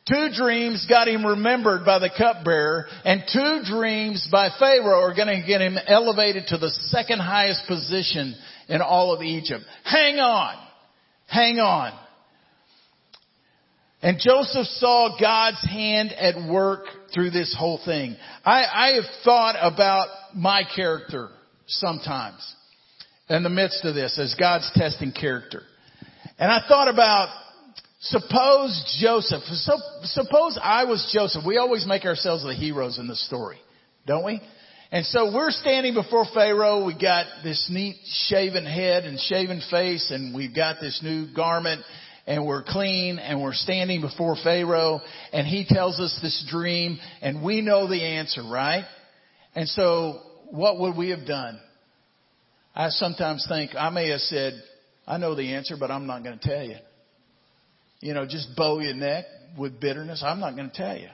Two 0.08 0.30
dreams 0.34 0.84
got 0.88 1.06
him 1.06 1.24
remembered 1.24 1.84
by 1.84 2.00
the 2.00 2.10
cupbearer, 2.16 2.86
and 3.04 3.22
two 3.32 3.60
dreams 3.64 4.26
by 4.32 4.48
Pharaoh 4.58 5.00
are 5.00 5.14
going 5.14 5.28
to 5.28 5.46
get 5.46 5.60
him 5.60 5.78
elevated 5.86 6.48
to 6.48 6.58
the 6.58 6.70
second 6.70 7.20
highest 7.20 7.66
position 7.68 8.34
in 8.68 8.80
all 8.80 9.14
of 9.14 9.22
Egypt. 9.22 9.64
Hang 9.84 10.16
on. 10.16 10.56
Hang 11.28 11.60
on. 11.60 11.96
And 14.02 14.18
Joseph 14.18 14.66
saw 14.66 15.16
God's 15.20 15.64
hand 15.64 16.12
at 16.12 16.50
work 16.50 16.86
through 17.14 17.30
this 17.30 17.54
whole 17.56 17.80
thing. 17.84 18.16
I, 18.44 18.64
I 18.64 18.92
have 18.94 19.04
thought 19.24 19.54
about 19.60 20.08
my 20.34 20.64
character 20.74 21.28
sometimes 21.68 22.56
in 23.28 23.44
the 23.44 23.48
midst 23.48 23.84
of 23.84 23.94
this 23.94 24.18
as 24.18 24.34
God's 24.34 24.68
testing 24.74 25.12
character. 25.12 25.62
And 26.38 26.50
I 26.50 26.66
thought 26.66 26.88
about 26.88 27.28
suppose 28.02 28.98
Joseph, 29.00 29.42
so, 29.44 29.76
suppose 30.02 30.58
I 30.62 30.84
was 30.84 31.08
Joseph. 31.12 31.44
We 31.46 31.56
always 31.56 31.86
make 31.86 32.04
ourselves 32.04 32.42
the 32.42 32.54
heroes 32.54 32.98
in 32.98 33.06
the 33.06 33.16
story, 33.16 33.58
don't 34.06 34.24
we? 34.24 34.40
And 34.90 35.06
so 35.06 35.32
we're 35.34 35.52
standing 35.52 35.94
before 35.94 36.26
Pharaoh. 36.34 36.84
We 36.84 36.98
got 36.98 37.26
this 37.42 37.68
neat 37.70 37.96
shaven 38.28 38.66
head 38.66 39.04
and 39.04 39.18
shaven 39.18 39.62
face 39.70 40.10
and 40.10 40.34
we've 40.34 40.54
got 40.54 40.80
this 40.80 41.00
new 41.02 41.32
garment 41.34 41.82
and 42.26 42.44
we're 42.44 42.62
clean 42.62 43.18
and 43.18 43.40
we're 43.40 43.54
standing 43.54 44.02
before 44.02 44.36
Pharaoh 44.42 45.00
and 45.32 45.46
he 45.46 45.64
tells 45.66 45.98
us 45.98 46.18
this 46.20 46.44
dream 46.50 46.98
and 47.22 47.42
we 47.42 47.62
know 47.62 47.88
the 47.88 48.02
answer, 48.02 48.42
right? 48.42 48.84
And 49.54 49.66
so 49.66 50.20
what 50.50 50.78
would 50.78 50.94
we 50.94 51.08
have 51.08 51.26
done? 51.26 51.58
I 52.74 52.88
sometimes 52.90 53.46
think 53.48 53.70
I 53.74 53.88
may 53.88 54.10
have 54.10 54.20
said, 54.20 54.52
I 55.06 55.16
know 55.16 55.34
the 55.34 55.54
answer, 55.54 55.76
but 55.80 55.90
I'm 55.90 56.06
not 56.06 56.22
going 56.22 56.38
to 56.38 56.48
tell 56.48 56.64
you. 56.64 56.76
You 58.02 58.14
know, 58.14 58.26
just 58.26 58.48
bow 58.56 58.80
your 58.80 58.94
neck 58.94 59.26
with 59.56 59.80
bitterness. 59.80 60.22
I'm 60.26 60.40
not 60.40 60.56
going 60.56 60.68
to 60.68 60.76
tell 60.76 60.96
you. 60.96 61.08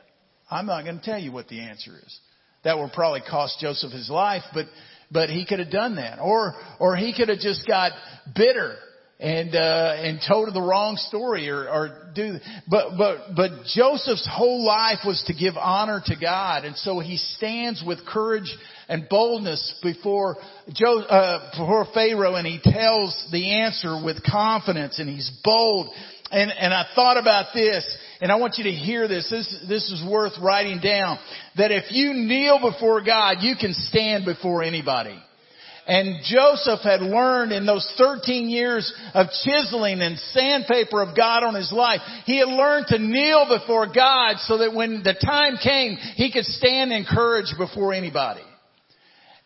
I'm 0.51 0.65
not 0.65 0.85
going 0.85 0.99
to 0.99 1.05
tell 1.05 1.19
you 1.19 1.31
what 1.31 1.49
the 1.49 1.61
answer 1.61 1.93
is. 2.05 2.19
That 2.65 2.79
would 2.79 2.93
probably 2.93 3.21
cost 3.21 3.61
Joseph 3.61 3.93
his 3.93 4.09
life, 4.09 4.43
but, 4.55 4.67
but 5.13 5.29
he 5.29 5.45
could 5.45 5.59
have 5.59 5.71
done 5.71 5.97
that. 5.97 6.19
Or, 6.19 6.55
or 6.81 6.97
he 6.97 7.15
could 7.15 7.29
have 7.29 7.41
just 7.41 7.69
got 7.69 7.93
bitter 8.35 8.77
and 9.21 9.55
uh, 9.55 9.95
and 9.97 10.21
told 10.27 10.55
the 10.55 10.63
wrong 10.63 10.97
story 10.97 11.49
or, 11.49 11.69
or 11.69 12.13
do 12.15 12.39
but 12.69 12.97
but 12.97 13.35
but 13.35 13.51
Joseph's 13.75 14.29
whole 14.31 14.65
life 14.65 14.99
was 15.05 15.23
to 15.27 15.35
give 15.35 15.57
honor 15.57 16.01
to 16.07 16.15
God 16.21 16.65
and 16.65 16.77
so 16.77 17.01
he 17.01 17.17
stands 17.17 17.83
with 17.85 18.07
courage 18.07 18.55
and 18.89 19.09
boldness 19.09 19.75
before 19.83 20.37
jo, 20.73 21.01
uh, 21.01 21.51
before 21.51 21.87
Pharaoh 21.93 22.37
and 22.37 22.47
he 22.47 22.61
tells 22.63 23.27
the 23.33 23.55
answer 23.61 24.01
with 24.05 24.23
confidence 24.23 25.01
and 25.01 25.09
he's 25.09 25.31
bold 25.43 25.89
and 26.31 26.51
and 26.51 26.75
I 26.75 26.87
thought 26.95 27.17
about 27.17 27.55
this 27.55 27.85
and 28.21 28.33
I 28.33 28.37
want 28.37 28.59
you 28.59 28.65
to 28.65 28.73
hear 28.73 29.09
this. 29.09 29.29
This 29.31 29.65
this 29.69 29.91
is 29.91 30.05
worth 30.09 30.33
writing 30.41 30.81
down. 30.81 31.19
That 31.57 31.71
if 31.71 31.91
you 31.91 32.13
kneel 32.15 32.61
before 32.61 33.03
God 33.03 33.39
you 33.41 33.55
can 33.57 33.75
stand 33.75 34.25
before 34.25 34.63
anybody. 34.63 35.19
And 35.89 36.23
Joseph 36.23 36.81
had 36.83 37.01
learned 37.01 37.51
in 37.51 37.65
those 37.65 37.91
13 37.97 38.51
years 38.51 38.93
of 39.15 39.29
chiseling 39.43 40.03
and 40.03 40.19
sandpaper 40.19 41.01
of 41.01 41.17
God 41.17 41.43
on 41.43 41.55
his 41.55 41.73
life, 41.73 42.01
he 42.27 42.39
had 42.39 42.49
learned 42.49 42.89
to 42.89 42.99
kneel 42.99 43.49
before 43.49 43.87
God 43.87 44.37
so 44.41 44.59
that 44.59 44.75
when 44.75 45.03
the 45.03 45.15
time 45.15 45.57
came, 45.57 45.97
he 45.97 46.31
could 46.31 46.45
stand 46.45 46.93
in 46.93 47.07
courage 47.07 47.55
before 47.57 47.95
anybody. 47.95 48.43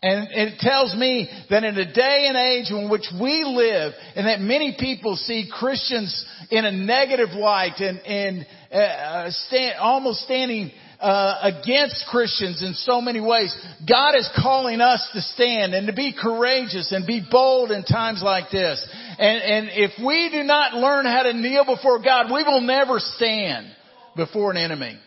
And 0.05 0.29
it 0.33 0.59
tells 0.59 0.97
me 0.97 1.31
that 1.49 1.63
in 1.63 1.79
a 1.79 1.93
day 1.93 2.27
and 2.27 2.37
age 2.37 2.73
in 2.73 2.91
which 2.91 3.07
we 3.21 3.45
live 3.45 3.93
and 4.17 4.27
that 4.27 4.41
many 4.41 4.77
people 4.79 5.15
see 5.15 5.49
Christians 5.49 6.27
in 6.51 6.65
a 6.65 6.73
negative 6.73 7.31
light 7.31 7.79
and, 7.79 8.01
and 8.01 8.47
uh, 8.73 9.31
stand, 9.31 9.79
almost 9.79 10.23
standing 10.23 10.73
uh, 10.99 11.53
against 11.55 12.05
Christians 12.11 12.65
in 12.65 12.75
so 12.75 13.01
many 13.01 13.21
ways. 13.21 13.55
God 13.89 14.17
is 14.17 14.29
calling 14.43 14.81
us 14.81 15.09
to 15.13 15.21
stand 15.21 15.73
and 15.73 15.87
to 15.87 15.93
be 15.93 16.13
courageous 16.21 16.91
and 16.91 17.07
be 17.07 17.25
bold 17.31 17.71
in 17.71 17.85
times 17.85 18.23
like 18.25 18.51
this. 18.51 18.85
And, 19.19 19.43
and 19.43 19.69
if 19.73 20.05
we 20.05 20.31
do 20.31 20.43
not 20.43 20.75
learn 20.75 21.07
how 21.07 21.23
to 21.23 21.33
kneel 21.33 21.65
before 21.65 22.03
God, 22.03 22.27
we 22.27 22.43
will 22.43 22.61
never 22.61 22.99
stand 22.99 23.69
before 24.17 24.51
an 24.51 24.57
enemy. 24.57 24.99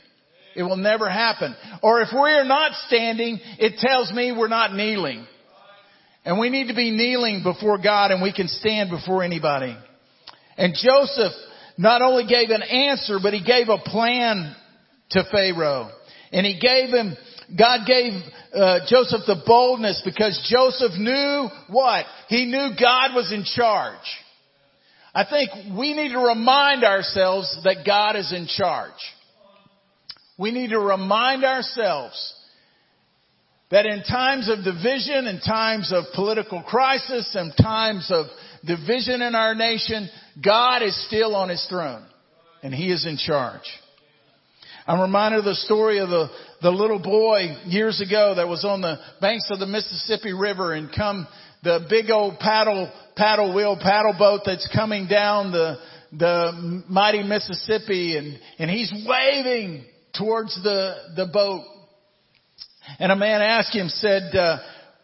It 0.55 0.63
will 0.63 0.77
never 0.77 1.09
happen. 1.09 1.55
Or 1.83 2.01
if 2.01 2.09
we 2.13 2.29
are 2.29 2.45
not 2.45 2.71
standing, 2.87 3.39
it 3.59 3.77
tells 3.79 4.11
me 4.11 4.31
we're 4.31 4.47
not 4.47 4.73
kneeling. 4.73 5.25
And 6.23 6.39
we 6.39 6.49
need 6.49 6.69
to 6.69 6.73
be 6.73 6.91
kneeling 6.91 7.43
before 7.43 7.77
God 7.77 8.11
and 8.11 8.21
we 8.21 8.33
can 8.33 8.47
stand 8.47 8.89
before 8.89 9.23
anybody. 9.23 9.77
And 10.57 10.73
Joseph 10.73 11.33
not 11.77 12.01
only 12.01 12.25
gave 12.25 12.49
an 12.49 12.63
answer, 12.63 13.19
but 13.21 13.33
he 13.33 13.43
gave 13.43 13.69
a 13.69 13.77
plan 13.77 14.55
to 15.11 15.23
Pharaoh. 15.31 15.91
And 16.31 16.45
he 16.45 16.59
gave 16.59 16.89
him, 16.89 17.15
God 17.57 17.85
gave 17.85 18.13
uh, 18.53 18.79
Joseph 18.87 19.21
the 19.27 19.43
boldness 19.45 20.01
because 20.03 20.49
Joseph 20.49 20.97
knew 20.97 21.49
what? 21.69 22.05
He 22.29 22.45
knew 22.45 22.69
God 22.79 23.13
was 23.13 23.31
in 23.31 23.43
charge. 23.43 23.99
I 25.13 25.25
think 25.29 25.77
we 25.77 25.93
need 25.93 26.11
to 26.11 26.19
remind 26.19 26.83
ourselves 26.83 27.57
that 27.63 27.85
God 27.85 28.15
is 28.15 28.33
in 28.33 28.47
charge. 28.47 28.91
We 30.37 30.51
need 30.51 30.71
to 30.71 30.79
remind 30.79 31.43
ourselves 31.43 32.33
that 33.71 33.85
in 33.85 34.03
times 34.03 34.49
of 34.49 34.63
division, 34.63 35.27
in 35.27 35.39
times 35.39 35.91
of 35.93 36.05
political 36.13 36.61
crisis, 36.61 37.35
in 37.35 37.51
times 37.61 38.09
of 38.11 38.25
division 38.65 39.21
in 39.21 39.33
our 39.33 39.55
nation, 39.55 40.09
God 40.43 40.81
is 40.81 41.05
still 41.07 41.35
on 41.35 41.49
his 41.49 41.65
throne 41.69 42.05
and 42.61 42.73
he 42.73 42.91
is 42.91 43.05
in 43.05 43.17
charge. 43.17 43.63
I'm 44.87 45.01
reminded 45.01 45.39
of 45.39 45.45
the 45.45 45.55
story 45.55 45.99
of 45.99 46.09
the, 46.09 46.29
the 46.61 46.69
little 46.69 46.99
boy 46.99 47.57
years 47.65 48.01
ago 48.01 48.35
that 48.35 48.47
was 48.47 48.63
on 48.63 48.81
the 48.81 48.97
banks 49.19 49.47
of 49.49 49.59
the 49.59 49.65
Mississippi 49.65 50.33
River 50.33 50.73
and 50.73 50.89
come 50.95 51.27
the 51.63 51.87
big 51.89 52.11
old 52.11 52.37
paddle, 52.37 52.91
paddle 53.15 53.55
wheel, 53.55 53.77
paddle 53.81 54.13
boat 54.17 54.41
that's 54.45 54.67
coming 54.75 55.07
down 55.07 55.51
the, 55.51 55.77
the 56.13 56.83
mighty 56.87 57.23
Mississippi 57.23 58.15
and, 58.15 58.39
and 58.59 58.69
he's 58.69 58.93
waving 59.07 59.85
towards 60.17 60.55
the, 60.63 60.95
the 61.15 61.25
boat. 61.31 61.63
And 62.99 63.11
a 63.11 63.15
man 63.15 63.41
asked 63.41 63.75
him, 63.75 63.89
said, 63.89 64.35
uh, 64.35 64.57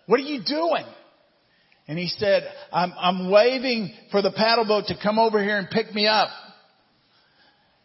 what 0.05 0.19
are 0.19 0.23
you 0.23 0.41
doing? 0.45 0.85
And 1.87 1.97
he 1.97 2.07
said, 2.07 2.43
I'm, 2.71 2.93
I'm 2.97 3.31
waving 3.31 3.93
for 4.11 4.21
the 4.21 4.31
paddle 4.31 4.65
boat 4.65 4.85
to 4.87 4.95
come 5.01 5.19
over 5.19 5.43
here 5.43 5.57
and 5.57 5.69
pick 5.69 5.93
me 5.93 6.07
up. 6.07 6.29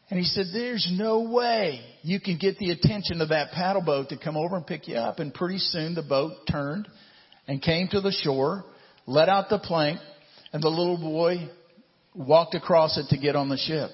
And 0.08 0.18
he 0.18 0.24
said, 0.24 0.46
there's 0.52 0.88
no 0.92 1.22
way 1.22 1.80
you 2.02 2.20
can 2.20 2.38
get 2.38 2.58
the 2.58 2.70
attention 2.70 3.20
of 3.20 3.30
that 3.30 3.50
paddle 3.50 3.82
boat 3.82 4.10
to 4.10 4.18
come 4.18 4.36
over 4.36 4.56
and 4.56 4.66
pick 4.66 4.86
you 4.86 4.96
up. 4.96 5.18
And 5.18 5.34
pretty 5.34 5.58
soon 5.58 5.94
the 5.94 6.02
boat 6.02 6.32
turned 6.48 6.86
and 7.48 7.60
came 7.60 7.88
to 7.88 8.00
the 8.00 8.12
shore, 8.12 8.64
let 9.06 9.28
out 9.28 9.48
the 9.48 9.58
plank, 9.58 9.98
and 10.52 10.62
the 10.62 10.68
little 10.68 10.98
boy 10.98 11.48
walked 12.14 12.54
across 12.54 12.98
it 12.98 13.08
to 13.10 13.20
get 13.20 13.34
on 13.34 13.48
the 13.48 13.56
ship. 13.56 13.90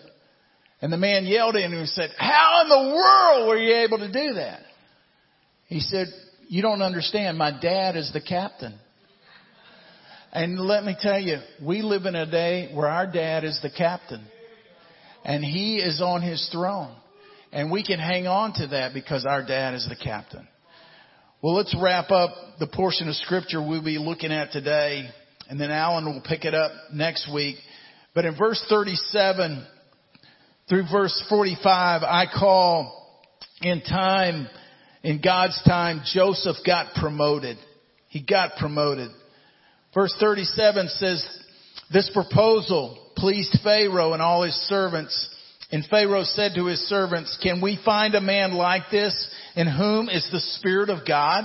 And 0.83 0.92
the 0.92 0.99
man 0.99 1.25
yelled 1.25 1.55
at 1.55 1.62
him 1.62 1.73
and 1.73 1.88
said, 1.88 2.11
how 2.18 2.62
in 2.62 2.68
the 2.68 2.95
world 2.95 3.49
were 3.49 3.57
you 3.57 3.77
able 3.77 3.99
to 3.99 4.12
do 4.12 4.35
that? 4.35 4.61
He 5.68 5.81
said, 5.81 6.09
you 6.49 6.61
don't 6.61 6.83
understand. 6.83 7.38
My 7.38 7.57
dad 7.59 7.97
is 7.97 8.12
the 8.12 8.21
captain. 8.21 8.79
And 10.33 10.59
let 10.59 10.85
me 10.85 10.97
tell 11.01 11.21
you, 11.21 11.38
we 11.62 11.83
live 11.83 12.05
in 12.05 12.16
a 12.16 12.29
day 12.29 12.71
where 12.75 12.88
our 12.88 13.07
dad 13.07 13.45
is 13.45 13.61
the 13.62 13.71
captain 13.71 14.27
and 15.25 15.45
he 15.45 15.77
is 15.77 16.01
on 16.03 16.21
his 16.21 16.49
throne. 16.53 16.95
And 17.53 17.71
we 17.71 17.85
can 17.85 17.99
hang 17.99 18.27
on 18.27 18.55
to 18.55 18.66
that 18.68 18.95
because 18.95 19.25
our 19.25 19.45
dad 19.45 19.75
is 19.75 19.87
the 19.88 19.97
captain. 19.97 20.49
Well, 21.42 21.55
let's 21.55 21.77
wrap 21.81 22.11
up 22.11 22.31
the 22.59 22.66
portion 22.66 23.09
of 23.09 23.14
scripture 23.16 23.61
we'll 23.61 23.85
be 23.85 23.99
looking 23.99 24.33
at 24.33 24.53
today, 24.53 25.09
and 25.51 25.61
then 25.61 25.71
Alan 25.71 26.07
will 26.07 26.23
pick 26.27 26.45
it 26.45 26.55
up 26.55 26.73
next 26.92 27.33
week. 27.33 27.57
But 28.14 28.25
in 28.25 28.37
verse 28.37 28.64
37 28.68 29.66
through 30.68 30.85
verse 30.90 31.22
45, 31.29 32.03
I 32.03 32.27
call 32.33 32.98
in 33.62 33.83
time, 33.83 34.48
in 35.03 35.20
God's 35.20 35.61
time, 35.64 36.03
Joseph 36.05 36.57
got 36.64 36.94
promoted. 36.94 37.57
He 38.09 38.22
got 38.22 38.57
promoted. 38.57 39.11
Verse 39.94 40.14
37 40.18 40.88
says, 40.88 41.27
this 41.92 42.11
proposal 42.12 42.98
pleased 43.16 43.59
Pharaoh 43.62 44.14
and 44.14 44.22
all 44.22 44.42
his 44.42 44.55
servants. 44.68 45.29
And 45.70 45.85
Pharaoh 45.87 46.25
said 46.25 46.53
to 46.57 46.66
his 46.66 46.81
servants, 46.88 47.38
can 47.42 47.61
we 47.61 47.79
find 47.85 48.14
a 48.14 48.20
man 48.20 48.53
like 48.53 48.85
this 48.90 49.14
in 49.55 49.66
whom 49.66 50.09
is 50.09 50.27
the 50.31 50.40
Spirit 50.40 50.90
of 50.90 51.07
God? 51.07 51.44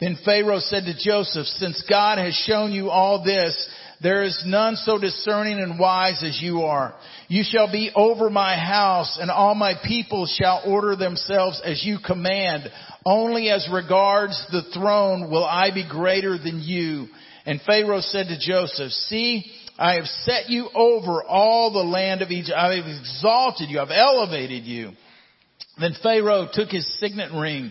Then 0.00 0.18
Pharaoh 0.24 0.60
said 0.60 0.84
to 0.84 0.94
Joseph, 0.98 1.46
since 1.46 1.84
God 1.88 2.18
has 2.18 2.34
shown 2.34 2.72
you 2.72 2.88
all 2.88 3.22
this, 3.22 3.68
There 4.02 4.22
is 4.22 4.42
none 4.46 4.76
so 4.76 4.98
discerning 4.98 5.58
and 5.58 5.78
wise 5.78 6.22
as 6.22 6.40
you 6.40 6.62
are. 6.62 6.94
You 7.28 7.42
shall 7.44 7.70
be 7.70 7.90
over 7.94 8.30
my 8.30 8.56
house 8.56 9.18
and 9.20 9.30
all 9.30 9.54
my 9.54 9.74
people 9.86 10.26
shall 10.26 10.62
order 10.66 10.96
themselves 10.96 11.60
as 11.62 11.84
you 11.84 11.98
command. 12.04 12.70
Only 13.04 13.50
as 13.50 13.68
regards 13.70 14.42
the 14.50 14.62
throne 14.72 15.30
will 15.30 15.44
I 15.44 15.70
be 15.74 15.86
greater 15.86 16.38
than 16.38 16.60
you. 16.60 17.08
And 17.44 17.60
Pharaoh 17.66 18.00
said 18.00 18.28
to 18.28 18.38
Joseph, 18.38 18.90
see, 18.92 19.44
I 19.78 19.94
have 19.94 20.06
set 20.06 20.48
you 20.48 20.68
over 20.74 21.22
all 21.22 21.72
the 21.72 21.78
land 21.80 22.22
of 22.22 22.30
Egypt. 22.30 22.56
I 22.56 22.76
have 22.76 22.86
exalted 22.86 23.68
you. 23.68 23.80
I've 23.80 23.90
elevated 23.90 24.64
you. 24.64 24.92
Then 25.78 25.94
Pharaoh 26.02 26.48
took 26.50 26.70
his 26.70 26.98
signet 26.98 27.32
ring 27.32 27.70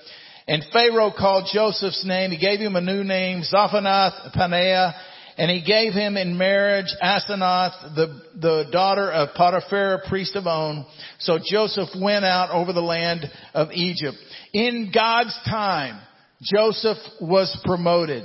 And 0.47 0.63
Pharaoh 0.73 1.13
called 1.17 1.49
Joseph's 1.53 2.05
name. 2.05 2.31
He 2.31 2.37
gave 2.37 2.59
him 2.59 2.75
a 2.75 2.81
new 2.81 3.03
name, 3.03 3.43
Zaphanath 3.43 4.35
Paneah, 4.35 4.93
and 5.37 5.49
he 5.49 5.63
gave 5.63 5.93
him 5.93 6.17
in 6.17 6.37
marriage 6.37 6.93
Asenath, 7.01 7.95
the, 7.95 8.21
the 8.39 8.65
daughter 8.71 9.09
of 9.11 9.33
Potiphar, 9.35 10.03
priest 10.07 10.35
of 10.35 10.45
On. 10.45 10.85
So 11.19 11.39
Joseph 11.43 11.89
went 11.99 12.25
out 12.25 12.51
over 12.51 12.73
the 12.73 12.81
land 12.81 13.25
of 13.53 13.69
Egypt. 13.71 14.17
In 14.53 14.91
God's 14.93 15.37
time, 15.45 16.01
Joseph 16.41 16.97
was 17.21 17.57
promoted. 17.63 18.23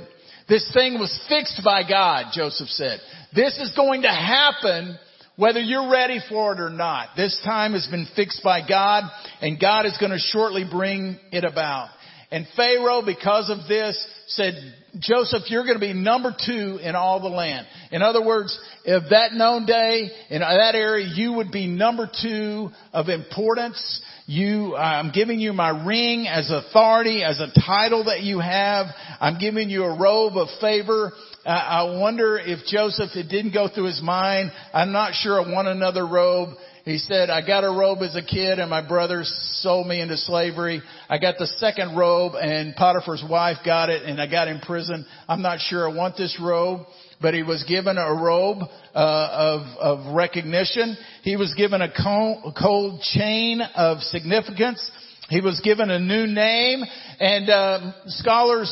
This 0.49 0.69
thing 0.73 0.99
was 0.99 1.25
fixed 1.29 1.61
by 1.63 1.87
God, 1.87 2.27
Joseph 2.33 2.69
said. 2.69 2.99
This 3.33 3.57
is 3.57 3.73
going 3.75 4.03
to 4.03 4.09
happen 4.09 4.97
whether 5.35 5.59
you're 5.59 5.91
ready 5.91 6.19
for 6.27 6.53
it 6.53 6.59
or 6.59 6.69
not. 6.69 7.09
This 7.15 7.39
time 7.45 7.73
has 7.73 7.87
been 7.87 8.07
fixed 8.15 8.43
by 8.43 8.67
God 8.67 9.03
and 9.41 9.59
God 9.59 9.85
is 9.85 9.97
going 9.99 10.11
to 10.11 10.19
shortly 10.19 10.65
bring 10.69 11.19
it 11.31 11.43
about. 11.43 11.89
And 12.29 12.45
Pharaoh, 12.57 13.01
because 13.05 13.49
of 13.49 13.69
this, 13.69 14.05
said, 14.27 14.53
Joseph, 14.99 15.43
you're 15.47 15.63
going 15.63 15.75
to 15.75 15.79
be 15.79 15.93
number 15.93 16.35
two 16.45 16.77
in 16.81 16.93
all 16.93 17.21
the 17.21 17.29
land. 17.29 17.65
In 17.91 18.01
other 18.01 18.23
words, 18.23 18.59
if 18.83 19.09
that 19.11 19.31
known 19.31 19.65
day, 19.65 20.09
in 20.29 20.41
that 20.41 20.75
area, 20.75 21.07
you 21.15 21.33
would 21.33 21.51
be 21.51 21.67
number 21.67 22.09
two 22.21 22.69
of 22.91 23.07
importance. 23.07 24.01
You, 24.25 24.75
I'm 24.75 25.11
giving 25.13 25.39
you 25.39 25.53
my 25.53 25.85
ring 25.85 26.27
as 26.27 26.51
authority, 26.51 27.23
as 27.23 27.39
a 27.39 27.47
title 27.65 28.05
that 28.05 28.23
you 28.23 28.39
have. 28.39 28.87
I'm 29.21 29.39
giving 29.39 29.69
you 29.69 29.85
a 29.85 29.97
robe 29.97 30.35
of 30.35 30.49
favor. 30.59 31.13
I 31.45 31.97
wonder 31.97 32.37
if 32.37 32.65
Joseph, 32.65 33.11
it 33.15 33.29
didn't 33.29 33.53
go 33.53 33.69
through 33.69 33.85
his 33.85 34.01
mind. 34.03 34.51
I'm 34.73 34.91
not 34.91 35.13
sure 35.13 35.41
I 35.41 35.49
want 35.49 35.69
another 35.69 36.05
robe. 36.05 36.57
He 36.87 36.99
said, 36.99 37.29
I 37.29 37.45
got 37.45 37.65
a 37.65 37.69
robe 37.69 38.01
as 38.01 38.15
a 38.15 38.21
kid 38.21 38.59
and 38.59 38.69
my 38.69 38.79
brothers 38.79 39.29
sold 39.61 39.87
me 39.87 39.99
into 39.99 40.15
slavery. 40.15 40.81
I 41.09 41.17
got 41.17 41.37
the 41.37 41.45
second 41.45 41.97
robe 41.97 42.31
and 42.35 42.73
Potiphar's 42.77 43.21
wife 43.29 43.57
got 43.65 43.89
it 43.89 44.03
and 44.03 44.21
I 44.21 44.31
got 44.31 44.47
in 44.47 44.61
prison. 44.61 45.05
I'm 45.27 45.41
not 45.41 45.59
sure 45.59 45.91
I 45.91 45.93
want 45.93 46.15
this 46.15 46.39
robe, 46.41 46.87
but 47.21 47.33
he 47.33 47.43
was 47.43 47.65
given 47.65 47.97
a 47.97 48.13
robe 48.13 48.59
uh, 48.95 48.95
of, 48.95 49.61
of 49.79 50.15
recognition. 50.15 50.95
He 51.23 51.35
was 51.35 51.53
given 51.55 51.81
a 51.81 51.91
cold, 51.91 53.01
chain 53.01 53.59
of 53.75 53.99
significance. 53.99 54.89
He 55.27 55.41
was 55.41 55.59
given 55.59 55.91
a 55.91 55.99
new 55.99 56.25
name 56.25 56.83
and 57.19 57.49
uh, 57.49 57.91
scholars 58.05 58.71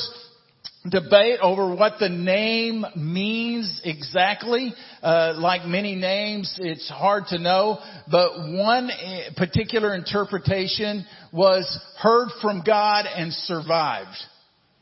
debate 0.89 1.39
over 1.41 1.73
what 1.75 1.93
the 1.99 2.09
name 2.09 2.85
means 2.95 3.81
exactly. 3.83 4.73
Uh, 5.01 5.33
like 5.37 5.65
many 5.65 5.95
names, 5.95 6.57
it's 6.61 6.89
hard 6.89 7.25
to 7.29 7.39
know. 7.39 7.79
But 8.09 8.31
one 8.37 8.89
eh, 8.89 9.29
particular 9.35 9.95
interpretation 9.95 11.05
was 11.33 11.65
heard 11.99 12.29
from 12.41 12.63
God 12.65 13.05
and 13.05 13.33
survived. 13.33 14.15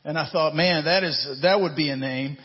And 0.04 0.18
I 0.18 0.28
thought, 0.30 0.54
man, 0.54 0.84
that 0.84 1.02
is 1.04 1.40
that 1.42 1.60
would 1.60 1.76
be 1.76 1.88
a 1.88 1.96
name. 1.96 2.36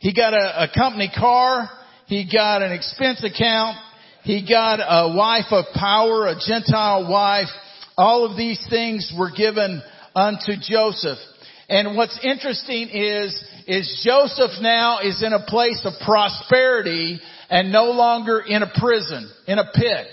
He 0.00 0.12
got 0.12 0.34
a, 0.34 0.64
a 0.64 0.68
company 0.74 1.10
car. 1.16 1.70
He 2.06 2.28
got 2.32 2.62
an 2.62 2.72
expense 2.72 3.24
account. 3.24 3.76
He 4.24 4.46
got 4.48 4.80
a 4.80 5.16
wife 5.16 5.52
of 5.52 5.66
power, 5.74 6.26
a 6.26 6.34
Gentile 6.34 7.08
wife. 7.08 7.48
All 7.96 8.28
of 8.28 8.36
these 8.36 8.64
things 8.68 9.12
were 9.16 9.30
given 9.30 9.82
unto 10.14 10.52
Joseph. 10.60 11.18
And 11.68 11.96
what's 11.96 12.18
interesting 12.22 12.88
is, 12.90 13.44
is 13.66 14.02
Joseph 14.04 14.52
now 14.60 15.00
is 15.00 15.22
in 15.22 15.32
a 15.32 15.44
place 15.46 15.80
of 15.84 15.94
prosperity 16.04 17.20
and 17.50 17.72
no 17.72 17.90
longer 17.90 18.40
in 18.40 18.62
a 18.62 18.70
prison, 18.78 19.30
in 19.48 19.58
a 19.58 19.64
pit. 19.74 20.06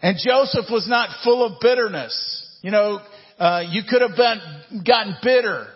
And 0.00 0.16
Joseph 0.18 0.66
was 0.70 0.88
not 0.88 1.10
full 1.22 1.46
of 1.46 1.60
bitterness. 1.60 2.58
You 2.62 2.72
know, 2.72 3.00
uh, 3.38 3.62
you 3.68 3.82
could 3.88 4.02
have 4.02 4.16
been, 4.16 4.84
gotten 4.84 5.14
bitter 5.22 5.68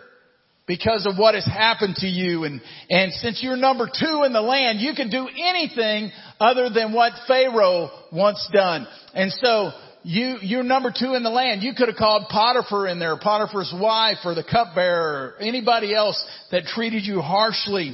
because 0.67 1.07
of 1.09 1.17
what 1.17 1.33
has 1.33 1.45
happened 1.45 1.95
to 1.95 2.07
you 2.07 2.43
and, 2.43 2.61
and 2.89 3.13
since 3.13 3.41
you're 3.41 3.55
number 3.55 3.87
two 3.87 4.23
in 4.25 4.33
the 4.33 4.41
land, 4.41 4.81
you 4.81 4.93
can 4.93 5.09
do 5.09 5.25
anything 5.29 6.11
other 6.41 6.69
than 6.69 6.91
what 6.91 7.13
Pharaoh 7.25 7.89
once 8.11 8.45
done. 8.51 8.85
And 9.13 9.31
so 9.31 9.71
you, 10.07 10.37
you're 10.41 10.63
number 10.63 10.93
two 10.97 11.15
in 11.15 11.23
the 11.23 11.29
land. 11.29 11.61
You 11.63 11.73
could 11.75 11.89
have 11.89 11.97
called 11.97 12.29
Potiphar 12.29 12.87
in 12.87 12.97
there, 12.97 13.17
Potiphar's 13.17 13.73
wife 13.77 14.19
or 14.23 14.35
the 14.35 14.43
cupbearer, 14.43 15.35
or 15.35 15.41
anybody 15.41 15.93
else 15.93 16.23
that 16.49 16.63
treated 16.63 17.03
you 17.03 17.19
harshly 17.19 17.93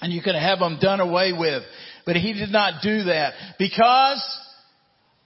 and 0.00 0.12
you 0.12 0.22
could 0.22 0.36
have 0.36 0.60
them 0.60 0.78
done 0.80 1.00
away 1.00 1.32
with. 1.32 1.64
But 2.06 2.14
he 2.14 2.32
did 2.32 2.50
not 2.50 2.80
do 2.80 3.04
that 3.04 3.34
because 3.58 4.24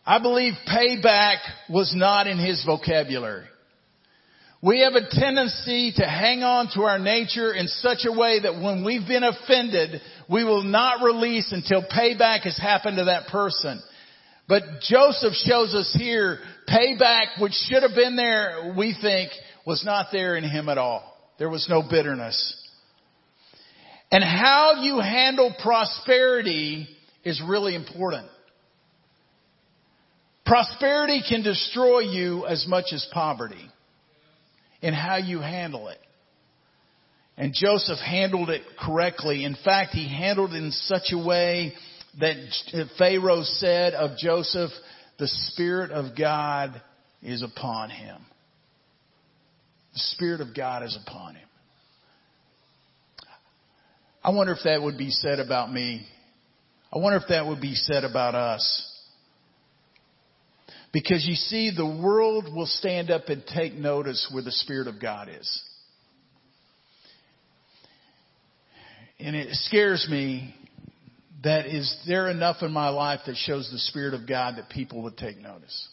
I 0.07 0.19
believe 0.19 0.55
payback 0.67 1.37
was 1.69 1.93
not 1.95 2.27
in 2.27 2.39
his 2.39 2.65
vocabulary. 2.65 3.45
We 4.63 4.81
have 4.81 4.95
a 4.95 5.07
tendency 5.11 5.93
to 5.97 6.05
hang 6.07 6.43
on 6.43 6.69
to 6.75 6.85
our 6.85 6.99
nature 6.99 7.53
in 7.53 7.69
such 7.69 8.07
a 8.07 8.19
way 8.19 8.41
that 8.41 8.55
when 8.55 8.87
we've 8.87 9.07
been 9.07 9.23
offended, 9.23 10.01
we 10.31 10.45
will 10.45 10.63
not 10.63 11.05
release 11.05 11.53
until 11.53 11.83
payback 11.83 12.41
has 12.45 12.59
happened 12.59 12.97
to 12.97 13.05
that 13.05 13.27
person. 13.27 13.83
But 14.49 14.63
Joseph 14.83 15.35
shows 15.35 15.75
us 15.75 15.95
here 15.99 16.39
payback, 16.69 17.41
which 17.41 17.53
should 17.53 17.83
have 17.83 17.95
been 17.95 18.17
there, 18.17 18.75
we 18.77 18.97
think, 19.01 19.31
was 19.67 19.85
not 19.85 20.07
there 20.13 20.37
in 20.37 20.45
him 20.45 20.69
at 20.69 20.79
all. 20.79 21.17
There 21.39 21.51
was 21.51 21.67
no 21.69 21.83
bitterness. 21.83 22.63
And 24.11 24.23
how 24.23 24.83
you 24.83 25.01
handle 25.01 25.55
prosperity 25.63 26.89
is 27.25 27.43
really 27.47 27.75
important. 27.75 28.29
Prosperity 30.45 31.23
can 31.29 31.43
destroy 31.43 32.01
you 32.01 32.47
as 32.47 32.67
much 32.69 32.87
as 32.93 33.07
poverty 33.13 33.69
in 34.81 34.95
how 34.95 35.17
you 35.17 35.41
handle 35.41 35.89
it. 35.89 35.99
And 37.37 37.53
Joseph 37.53 37.99
handled 37.99 38.49
it 38.49 38.63
correctly. 38.81 39.45
In 39.45 39.57
fact, 39.65 39.91
he 39.91 40.09
handled 40.09 40.55
it 40.55 40.63
in 40.63 40.71
such 40.71 41.13
a 41.13 41.19
way 41.19 41.75
that 42.21 42.89
Pharaoh 42.99 43.43
said 43.43 43.95
of 43.95 44.17
Joseph, 44.19 44.71
the 45.19 45.29
Spirit 45.29 45.91
of 45.91 46.17
God 46.17 46.81
is 47.23 47.43
upon 47.43 47.91
him. 47.91 48.19
The 49.93 49.99
Spirit 49.99 50.41
of 50.41 50.55
God 50.55 50.83
is 50.83 50.99
upon 51.07 51.35
him. 51.35 51.49
I 54.23 54.31
wonder 54.31 54.53
if 54.53 54.65
that 54.65 54.83
would 54.83 54.99
be 54.99 55.11
said 55.11 55.39
about 55.39 55.73
me. 55.73 56.07
I 56.93 56.99
wonder 56.99 57.19
if 57.19 57.29
that 57.29 57.47
would 57.47 57.61
be 57.61 57.75
said 57.75 58.05
about 58.05 58.35
us. 58.35 58.93
Because 60.93 61.27
you 61.27 61.35
see, 61.35 61.71
the 61.75 61.87
world 61.87 62.53
will 62.55 62.67
stand 62.67 63.11
up 63.11 63.29
and 63.29 63.45
take 63.47 63.75
notice 63.75 64.29
where 64.33 64.43
the 64.43 64.53
Spirit 64.53 64.89
of 64.89 65.01
God 65.01 65.29
is. 65.29 65.63
And 69.19 69.37
it 69.37 69.49
scares 69.55 70.07
me 70.11 70.55
that 71.43 71.67
is 71.67 71.95
there 72.07 72.29
enough 72.29 72.63
in 72.63 72.73
my 72.73 72.89
life 72.89 73.21
that 73.27 73.37
shows 73.37 73.71
the 73.71 73.79
Spirit 73.79 74.15
of 74.15 74.27
God 74.27 74.57
that 74.57 74.71
people 74.71 75.03
would 75.03 75.17
take 75.17 75.39
notice? 75.39 75.89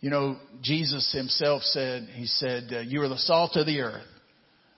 You 0.00 0.10
know, 0.10 0.36
Jesus 0.62 1.12
himself 1.12 1.62
said, 1.62 2.08
he 2.12 2.26
said, 2.26 2.68
uh, 2.72 2.80
you 2.80 3.02
are 3.02 3.08
the 3.08 3.18
salt 3.18 3.56
of 3.56 3.66
the 3.66 3.80
earth. 3.80 4.06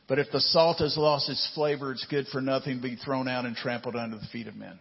But 0.09 0.18
if 0.18 0.29
the 0.33 0.40
salt 0.40 0.79
has 0.79 0.96
lost 0.96 1.29
its 1.29 1.48
flavor, 1.55 1.92
it's 1.92 2.07
good 2.07 2.26
for 2.29 2.40
nothing 2.40 2.81
be 2.81 2.96
thrown 2.96 3.29
out 3.29 3.44
and 3.44 3.55
trampled 3.55 3.96
under 3.96 4.16
the 4.18 4.26
feet 4.33 4.48
of 4.48 4.57
men. 4.57 4.79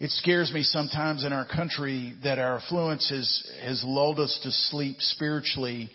It 0.00 0.10
scares 0.10 0.52
me 0.52 0.64
sometimes 0.64 1.24
in 1.24 1.32
our 1.32 1.46
country 1.46 2.14
that 2.24 2.40
our 2.40 2.56
affluence 2.58 3.08
has, 3.10 3.52
has 3.62 3.84
lulled 3.86 4.18
us 4.18 4.36
to 4.42 4.50
sleep 4.50 4.96
spiritually 4.98 5.90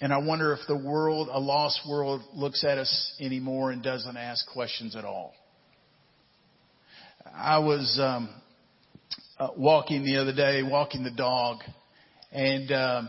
and 0.00 0.12
I 0.12 0.18
wonder 0.18 0.52
if 0.52 0.60
the 0.68 0.76
world, 0.76 1.28
a 1.30 1.40
lost 1.40 1.80
world, 1.88 2.22
looks 2.34 2.64
at 2.64 2.76
us 2.76 3.14
anymore 3.18 3.70
and 3.70 3.82
doesn't 3.82 4.16
ask 4.16 4.46
questions 4.52 4.94
at 4.94 5.04
all. 5.04 5.32
I 7.34 7.58
was 7.58 7.98
um, 8.00 8.28
uh, 9.38 9.48
walking 9.56 10.04
the 10.04 10.18
other 10.18 10.34
day, 10.34 10.62
walking 10.62 11.02
the 11.02 11.10
dog, 11.10 11.58
and 12.30 12.70
um, 12.72 13.08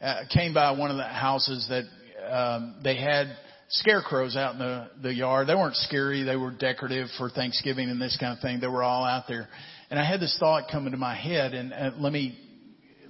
uh, 0.00 0.22
came 0.32 0.52
by 0.52 0.72
one 0.72 0.90
of 0.90 0.98
the 0.98 1.04
houses 1.04 1.66
that 1.70 1.84
um, 2.30 2.76
they 2.84 2.96
had 2.96 3.36
scarecrows 3.70 4.36
out 4.36 4.54
in 4.54 4.58
the, 4.58 4.90
the 5.02 5.14
yard. 5.14 5.48
They 5.48 5.54
weren't 5.54 5.76
scary. 5.76 6.22
They 6.22 6.36
were 6.36 6.50
decorative 6.50 7.08
for 7.16 7.30
Thanksgiving 7.30 7.88
and 7.88 8.00
this 8.00 8.16
kind 8.20 8.36
of 8.36 8.42
thing. 8.42 8.60
They 8.60 8.66
were 8.66 8.82
all 8.82 9.04
out 9.04 9.24
there. 9.26 9.48
And 9.90 9.98
I 9.98 10.04
had 10.04 10.20
this 10.20 10.36
thought 10.38 10.64
come 10.70 10.86
into 10.86 10.98
my 10.98 11.14
head 11.14 11.54
and 11.54 11.72
uh, 11.72 11.90
let 11.98 12.12
me, 12.12 12.38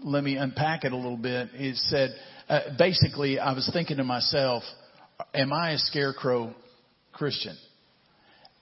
let 0.02 0.22
me 0.22 0.36
unpack 0.36 0.84
it 0.84 0.92
a 0.92 0.96
little 0.96 1.16
bit. 1.16 1.48
It 1.54 1.76
said, 1.76 2.10
uh, 2.50 2.60
basically 2.76 3.38
I 3.38 3.52
was 3.52 3.68
thinking 3.72 3.98
to 3.98 4.04
myself, 4.04 4.64
am 5.32 5.52
I 5.52 5.72
a 5.72 5.78
scarecrow 5.78 6.54
Christian? 7.12 7.56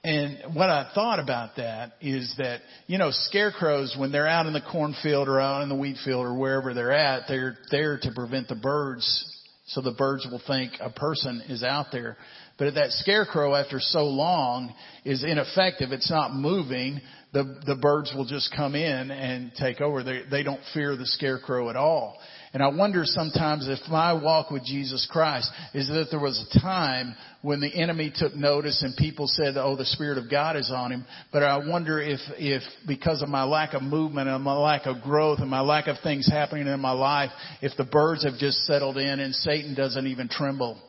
And 0.05 0.55
what 0.55 0.68
I 0.68 0.90
thought 0.94 1.18
about 1.18 1.57
that 1.57 1.92
is 2.01 2.35
that, 2.38 2.61
you 2.87 2.98
know, 2.98 3.11
scarecrows, 3.11 3.96
when 3.98 4.12
they're 4.12 4.29
out 4.29 4.46
in 4.46 4.53
the 4.53 4.61
cornfield 4.61 5.29
or 5.29 5.40
out 5.40 5.62
in 5.62 5.68
the 5.68 5.74
wheat 5.74 5.96
field 6.05 6.24
or 6.24 6.38
wherever 6.38 6.72
they're 6.74 6.92
at, 6.92 7.22
they're 7.29 7.57
there 7.70 7.98
to 8.01 8.12
prevent 8.14 8.48
the 8.48 8.55
birds 8.55 9.38
so 9.68 9.83
the 9.83 9.92
birds 9.92 10.27
will 10.31 10.40
think 10.46 10.72
a 10.81 10.90
person 10.90 11.42
is 11.48 11.62
out 11.62 11.87
there. 11.92 12.16
But 12.59 12.74
that 12.74 12.90
scarecrow, 12.92 13.55
after 13.55 13.81
so 13.81 14.05
long, 14.05 14.74
is 15.05 15.22
ineffective. 15.22 15.92
It's 15.92 16.11
not 16.11 16.35
moving. 16.35 17.01
The 17.33 17.61
the 17.66 17.77
birds 17.77 18.12
will 18.16 18.24
just 18.24 18.53
come 18.57 18.74
in 18.74 19.11
and 19.11 19.53
take 19.59 19.83
over. 19.83 20.03
They 20.03 20.22
they 20.31 20.42
don't 20.42 20.61
fear 20.72 20.96
the 20.96 21.07
scarecrow 21.07 21.68
at 21.68 21.77
all. 21.77 22.16
And 22.53 22.63
I 22.63 22.69
wonder 22.69 23.03
sometimes 23.05 23.69
if 23.69 23.79
my 23.91 24.15
walk 24.15 24.51
with 24.51 24.65
Jesus 24.65 25.07
Christ 25.11 25.51
is 25.75 25.89
that 25.89 26.07
there 26.11 26.21
was 26.21 26.45
a 26.51 26.61
time 26.61 27.15
when 27.43 27.61
the 27.61 27.73
enemy 27.75 28.11
took 28.15 28.35
notice 28.35 28.83
and 28.83 28.97
people 28.97 29.27
said, 29.27 29.57
oh, 29.57 29.77
the 29.77 29.85
Spirit 29.85 30.17
of 30.17 30.31
God 30.31 30.57
is 30.57 30.71
on 30.75 30.91
him. 30.91 31.05
But 31.31 31.43
I 31.43 31.59
wonder 31.59 32.01
if, 32.01 32.21
if 32.39 32.63
because 32.87 33.21
of 33.23 33.29
my 33.29 33.45
lack 33.45 33.75
of 33.75 33.83
movement 33.83 34.29
and 34.29 34.43
my 34.43 34.57
lack 34.57 34.87
of 34.87 35.03
growth 35.03 35.41
and 35.41 35.51
my 35.51 35.61
lack 35.61 35.89
of 35.89 35.97
things 36.03 36.27
happening 36.27 36.67
in 36.67 36.81
my 36.81 36.93
life, 36.93 37.31
if 37.61 37.77
the 37.77 37.85
birds 37.85 38.25
have 38.25 38.39
just 38.39 38.65
settled 38.67 38.97
in 38.97 39.21
and 39.21 39.35
Satan 39.35 39.75
doesn't 39.75 40.07
even 40.07 40.29
tremble. 40.29 40.81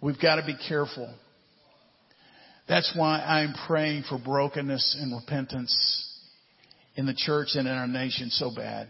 We've 0.00 0.20
got 0.20 0.36
to 0.36 0.44
be 0.44 0.56
careful. 0.68 1.14
That's 2.68 2.92
why 2.96 3.20
I'm 3.20 3.54
praying 3.66 4.04
for 4.08 4.18
brokenness 4.18 4.98
and 5.00 5.14
repentance 5.14 6.08
in 6.96 7.06
the 7.06 7.14
church 7.14 7.50
and 7.54 7.68
in 7.68 7.74
our 7.74 7.86
nation 7.86 8.28
so 8.30 8.50
bad. 8.54 8.88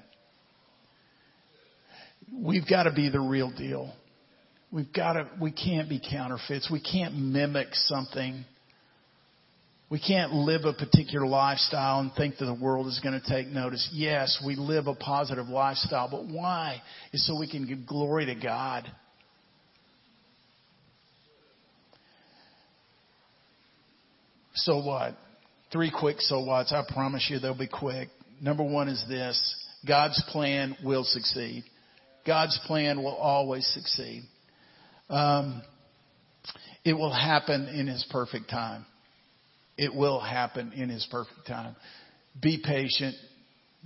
We've 2.35 2.67
got 2.69 2.85
to 2.85 2.93
be 2.93 3.09
the 3.11 3.21
real 3.21 3.51
deal. 3.51 3.93
We've 4.71 4.93
got 4.93 5.15
to, 5.15 5.29
we 5.41 5.53
can't 5.53 5.89
be 5.89 6.01
counterfeits. 6.01 6.71
We 6.71 6.81
can't 6.81 7.15
mimic 7.15 7.69
something. 7.73 8.45
We 9.91 10.01
can't 10.01 10.33
live 10.33 10.65
a 10.65 10.73
particular 10.73 11.27
lifestyle 11.27 12.01
and 12.01 12.11
think 12.15 12.39
that 12.39 12.47
the 12.47 12.55
world 12.55 12.87
is 12.87 12.99
going 13.05 13.21
to 13.21 13.29
take 13.29 13.49
notice. 13.49 13.87
Yes, 13.93 14.43
we 14.47 14.57
live 14.57 14.87
a 14.87 14.95
positive 14.95 15.49
lifestyle, 15.49 16.09
but 16.11 16.25
why? 16.25 16.81
Is 17.13 17.27
so 17.27 17.39
we 17.39 17.51
can 17.51 17.67
give 17.67 17.87
glory 17.87 18.25
to 18.25 18.35
God. 18.35 18.91
So 24.55 24.83
what? 24.83 25.15
Three 25.71 25.91
quick 25.91 26.21
so 26.21 26.43
whats. 26.43 26.73
I 26.73 26.83
promise 26.91 27.29
you 27.31 27.39
they'll 27.39 27.55
be 27.57 27.69
quick. 27.69 28.09
Number 28.41 28.63
one 28.63 28.89
is 28.89 29.05
this. 29.09 29.67
God's 29.87 30.23
plan 30.31 30.75
will 30.83 31.05
succeed. 31.05 31.65
God's 32.27 32.59
plan 32.67 33.03
will 33.03 33.15
always 33.15 33.67
succeed. 33.75 34.23
Um, 35.09 35.63
it 36.85 36.95
will 36.95 37.13
happen 37.13 37.69
in 37.69 37.87
His 37.87 38.05
perfect 38.11 38.51
time. 38.51 38.87
It 39.77 39.95
will 39.95 40.21
happen 40.21 40.73
in 40.73 40.89
His 40.89 41.07
perfect 41.11 41.47
time. 41.47 41.77
Be 42.41 42.63
patient. 42.65 43.15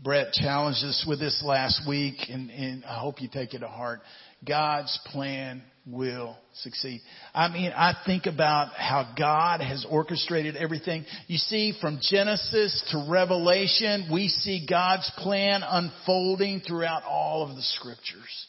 Brett 0.03 0.33
challenged 0.33 0.85
us 0.85 1.05
with 1.09 1.19
this 1.19 1.43
last 1.45 1.89
week, 1.89 2.17
and, 2.29 2.51
and 2.51 2.85
I 2.85 2.99
hope 2.99 3.23
you 3.23 3.29
take 3.33 3.55
it 3.55 3.61
to 3.61 3.69
heart. 3.69 4.01
God's 4.47 4.99
plan 5.07 5.63
will 5.87 6.37
succeed. 6.63 7.01
I 7.35 7.49
mean, 7.49 7.73
I 7.75 7.95
think 8.05 8.27
about 8.27 8.73
how 8.75 9.15
God 9.17 9.61
has 9.61 9.87
orchestrated 9.89 10.57
everything. 10.57 11.05
You 11.29 11.39
see, 11.39 11.75
from 11.81 12.01
Genesis 12.03 12.83
to 12.91 13.07
Revelation, 13.09 14.09
we 14.13 14.29
see 14.29 14.67
God's 14.69 15.11
plan 15.19 15.63
unfolding 15.65 16.61
throughout 16.61 17.05
all 17.05 17.49
of 17.49 17.55
the 17.55 17.63
scriptures. 17.63 18.47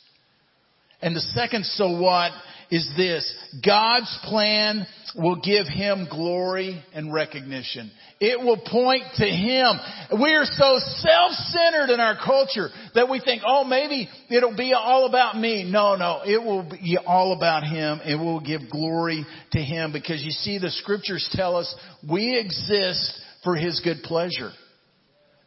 And 1.01 1.15
the 1.15 1.21
second 1.21 1.65
so 1.65 1.99
what 1.99 2.31
is 2.69 2.89
this. 2.97 3.33
God's 3.65 4.17
plan 4.23 4.85
will 5.15 5.39
give 5.41 5.67
Him 5.67 6.07
glory 6.09 6.83
and 6.93 7.13
recognition. 7.13 7.91
It 8.19 8.39
will 8.39 8.57
point 8.57 9.03
to 9.15 9.25
Him. 9.25 9.79
We 10.21 10.33
are 10.33 10.45
so 10.45 10.77
self-centered 10.79 11.93
in 11.93 11.99
our 11.99 12.17
culture 12.23 12.69
that 12.95 13.09
we 13.09 13.19
think, 13.19 13.43
oh, 13.45 13.63
maybe 13.63 14.09
it'll 14.29 14.55
be 14.55 14.73
all 14.73 15.05
about 15.05 15.37
me. 15.37 15.69
No, 15.69 15.95
no, 15.95 16.21
it 16.25 16.43
will 16.43 16.67
be 16.69 16.97
all 17.05 17.33
about 17.33 17.63
Him. 17.63 18.01
It 18.05 18.15
will 18.15 18.41
give 18.41 18.69
glory 18.71 19.25
to 19.51 19.59
Him 19.59 19.91
because 19.91 20.23
you 20.23 20.31
see 20.31 20.57
the 20.57 20.71
scriptures 20.71 21.27
tell 21.31 21.55
us 21.55 21.73
we 22.09 22.37
exist 22.37 23.21
for 23.43 23.55
His 23.55 23.79
good 23.83 24.03
pleasure. 24.03 24.51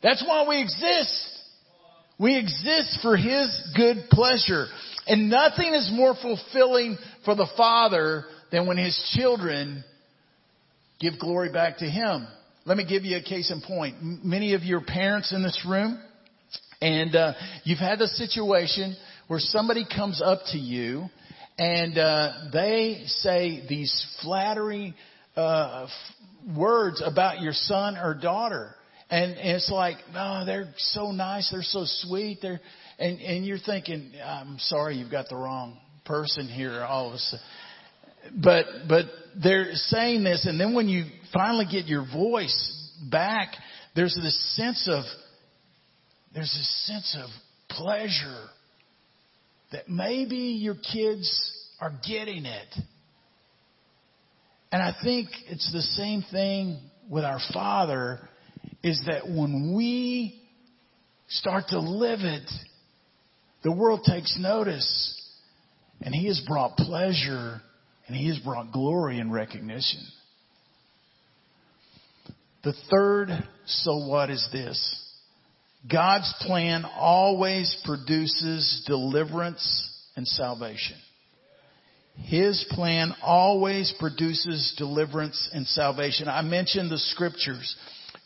That's 0.03 0.25
why 0.27 0.47
we 0.49 0.63
exist. 0.63 1.27
We 2.19 2.37
exist 2.39 2.99
for 3.03 3.17
His 3.17 3.73
good 3.77 4.05
pleasure. 4.11 4.67
And 5.11 5.29
nothing 5.29 5.75
is 5.75 5.91
more 5.93 6.15
fulfilling 6.15 6.97
for 7.25 7.35
the 7.35 7.49
Father 7.57 8.27
than 8.53 8.69
when 8.69 8.77
His 8.77 8.97
children 9.17 9.83
give 11.01 11.19
glory 11.19 11.51
back 11.51 11.79
to 11.79 11.85
Him. 11.85 12.29
Let 12.65 12.77
me 12.77 12.87
give 12.89 13.05
you 13.05 13.17
a 13.17 13.23
case 13.23 13.51
in 13.51 13.61
point. 13.61 13.97
Many 14.01 14.55
of 14.55 14.63
your 14.63 14.81
parents 14.81 15.33
in 15.33 15.43
this 15.43 15.67
room, 15.69 16.01
and 16.81 17.17
uh, 17.17 17.33
you've 17.65 17.81
had 17.81 18.01
a 18.01 18.07
situation 18.07 18.95
where 19.27 19.41
somebody 19.41 19.85
comes 19.85 20.23
up 20.25 20.43
to 20.53 20.59
you 20.59 21.07
and 21.59 21.99
uh, 21.99 22.33
they 22.53 23.03
say 23.07 23.65
these 23.69 24.07
flattering 24.23 24.95
uh, 25.37 25.89
f- 25.89 26.57
words 26.57 27.03
about 27.05 27.41
your 27.41 27.53
son 27.53 27.97
or 27.97 28.15
daughter. 28.15 28.77
And, 29.11 29.33
and 29.33 29.57
it's 29.57 29.71
like, 29.71 29.97
no, 30.15 30.43
oh, 30.43 30.47
they're 30.47 30.73
so 30.77 31.11
nice, 31.11 31.51
they're 31.51 31.63
so 31.63 31.83
sweet, 31.85 32.39
they're 32.41 32.61
and 33.01 33.19
and 33.21 33.47
you're 33.47 33.59
thinking, 33.59 34.13
I'm 34.25 34.59
sorry, 34.59 34.97
you've 34.97 35.11
got 35.11 35.29
the 35.29 35.37
wrong 35.37 35.79
person 36.05 36.47
here. 36.47 36.83
All 36.83 37.09
of 37.09 37.15
a 37.15 37.19
sudden, 37.19 37.45
but 38.43 38.67
but 38.89 39.07
they're 39.43 39.73
saying 39.75 40.23
this, 40.23 40.47
and 40.47 40.61
then 40.61 40.75
when 40.75 40.89
you 40.89 41.05
finally 41.33 41.67
get 41.71 41.87
your 41.87 42.07
voice 42.13 42.93
back, 43.11 43.55
there's 43.97 44.15
this 44.15 44.57
sense 44.57 44.89
of 44.93 45.05
there's 46.35 46.53
this 46.53 46.87
sense 46.87 47.17
of 47.21 47.31
pleasure 47.69 48.47
that 49.73 49.89
maybe 49.89 50.37
your 50.37 50.75
kids 50.75 51.53
are 51.81 51.93
getting 52.07 52.45
it. 52.45 52.75
And 54.73 54.83
I 54.83 54.95
think 55.03 55.29
it's 55.49 55.73
the 55.73 55.83
same 55.83 56.25
thing 56.31 56.79
with 57.09 57.25
our 57.25 57.41
Father 57.53 58.21
is 58.83 59.03
that 59.07 59.29
when 59.29 59.75
we 59.77 60.41
start 61.29 61.65
to 61.69 61.81
live 61.81 62.21
it, 62.21 62.49
the 63.63 63.73
world 63.73 64.03
takes 64.05 64.37
notice. 64.39 65.17
And 66.03 66.15
He 66.15 66.27
has 66.29 66.41
brought 66.47 66.77
pleasure 66.77 67.61
and 68.07 68.17
He 68.17 68.29
has 68.29 68.39
brought 68.39 68.73
glory 68.73 69.19
and 69.19 69.33
recognition. 69.33 70.01
The 72.63 72.75
third 72.91 73.29
so 73.67 74.07
what 74.07 74.31
is 74.31 74.47
this? 74.53 75.07
God's 75.91 76.33
plan 76.41 76.85
always 76.85 77.75
produces 77.85 78.85
deliverance 78.87 79.91
and 80.17 80.27
salvation. 80.27 80.97
His 82.17 82.65
plan 82.71 83.15
always 83.23 83.95
produces 83.99 84.75
deliverance 84.77 85.49
and 85.55 85.67
salvation. 85.67 86.29
I 86.29 86.43
mentioned 86.43 86.91
the 86.91 86.99
scriptures. 86.99 87.77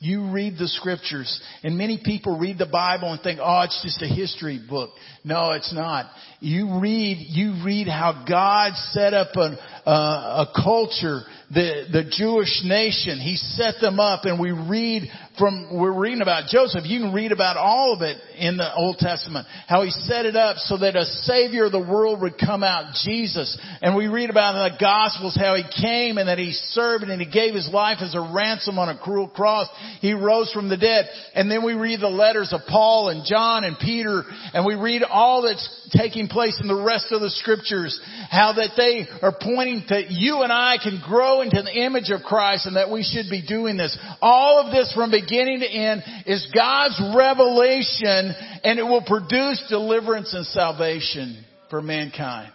You 0.05 0.31
read 0.31 0.59
the 0.59 0.69
scriptures 0.69 1.41
and 1.63 1.79
many 1.79 1.99
people 2.05 2.39
read 2.39 2.59
the 2.59 2.67
Bible 2.67 3.11
and 3.11 3.23
think, 3.23 3.41
oh, 3.43 3.63
it's 3.63 3.83
just 3.83 4.03
a 4.03 4.07
history 4.07 4.61
book. 4.69 4.91
No, 5.25 5.53
it's 5.53 5.73
not. 5.73 6.11
You 6.41 6.79
read, 6.79 7.17
you 7.31 7.65
read 7.65 7.89
how 7.89 8.23
God 8.29 8.75
set 8.91 9.15
up 9.15 9.29
an, 9.37 9.57
uh, 9.87 10.47
a 10.47 10.63
culture, 10.63 11.21
the, 11.51 11.87
the 11.93 12.05
Jewish 12.11 12.63
nation. 12.65 13.21
He 13.21 13.37
set 13.37 13.75
them 13.81 14.01
up 14.01 14.25
and 14.25 14.41
we 14.41 14.51
read 14.51 15.11
from, 15.39 15.77
we're 15.77 15.93
reading 15.93 16.23
about 16.23 16.49
Joseph. 16.49 16.85
You 16.85 17.01
can 17.01 17.13
read 17.13 17.33
about 17.33 17.57
all 17.57 17.93
of 17.93 18.03
it 18.03 18.17
in 18.39 18.57
the 18.57 18.73
Old 18.75 18.99
Testament. 18.99 19.47
How 19.67 19.83
he 19.83 19.91
set 19.91 20.27
it 20.27 20.37
up 20.37 20.57
so 20.59 20.79
that 20.79 20.97
a 20.97 21.05
savior 21.05 21.67
of 21.67 21.73
the 21.73 21.81
world 21.81 22.21
would 22.23 22.39
come 22.39 22.63
out, 22.63 22.95
Jesus. 23.05 23.59
And 23.83 23.97
we 23.97 24.07
read 24.07 24.31
about 24.31 24.55
in 24.55 24.73
the 24.73 24.79
Gospels 24.79 25.37
how 25.37 25.55
he 25.57 25.65
came 25.83 26.19
and 26.19 26.29
that 26.29 26.39
he 26.39 26.53
served 26.53 27.05
and 27.05 27.21
he 27.21 27.31
gave 27.31 27.55
his 27.55 27.69
life 27.73 27.99
as 28.01 28.15
a 28.15 28.21
ransom 28.21 28.79
on 28.79 28.89
a 28.89 28.97
cruel 28.97 29.29
cross. 29.29 29.69
He 30.01 30.15
rose 30.15 30.53
from 30.53 30.69
the 30.69 30.77
dead. 30.77 31.07
And 31.35 31.51
then 31.51 31.65
we 31.65 31.75
read 31.75 32.01
the 32.01 32.09
letters 32.09 32.53
of 32.53 32.61
Paul 32.69 33.09
and 33.09 33.25
John 33.27 33.65
and 33.65 33.77
Peter 33.79 34.23
and 34.53 34.65
we 34.65 34.77
read 34.77 35.03
all 35.03 35.43
that's 35.43 35.84
taking 35.97 36.29
place 36.29 36.59
in 36.61 36.69
the 36.69 36.83
rest 36.83 37.13
of 37.13 37.21
the 37.21 37.31
scriptures. 37.31 38.01
How 38.31 38.53
that 38.55 38.71
they 38.77 39.07
are 39.23 39.35
pointing 39.41 39.85
that 39.89 40.11
you 40.11 40.43
and 40.43 40.53
I 40.53 40.77
can 40.83 41.01
grow 41.05 41.41
into 41.41 41.63
the 41.63 41.73
image 41.73 42.11
of 42.11 42.23
Christ 42.23 42.67
and 42.67 42.77
that 42.77 42.91
we 42.91 43.03
should 43.03 43.31
be 43.31 43.45
doing 43.47 43.77
this. 43.77 43.97
All 44.21 44.61
of 44.61 44.73
this 44.73 44.93
from 44.95 45.11
beginning 45.11 45.61
to 45.61 45.71
end 45.71 46.03
is 46.27 46.51
God's 46.55 47.01
revelation 47.17 48.35
and 48.65 48.79
it 48.79 48.85
will 48.85 49.05
produce 49.07 49.65
deliverance 49.69 50.35
and 50.35 50.47
salvation 50.47 51.45
for 51.71 51.81
mankind. 51.81 52.53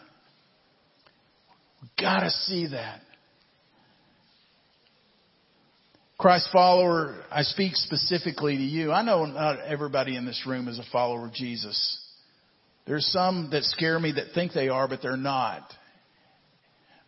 We've 1.82 2.06
got 2.06 2.22
to 2.22 2.30
see 2.30 2.68
that. 2.68 3.02
Christ 6.20 6.50
follower, 6.52 7.24
I 7.32 7.44
speak 7.44 7.76
specifically 7.76 8.58
to 8.58 8.62
you. 8.62 8.92
I 8.92 9.04
know 9.04 9.24
not 9.24 9.62
everybody 9.66 10.18
in 10.18 10.26
this 10.26 10.44
room 10.46 10.68
is 10.68 10.78
a 10.78 10.84
follower 10.92 11.26
of 11.26 11.34
Jesus. 11.34 12.06
There's 12.90 13.06
some 13.06 13.50
that 13.52 13.66
scare 13.66 14.00
me 14.00 14.14
that 14.14 14.34
think 14.34 14.52
they 14.52 14.68
are, 14.68 14.88
but 14.88 15.04
they're 15.04 15.16
not. 15.16 15.62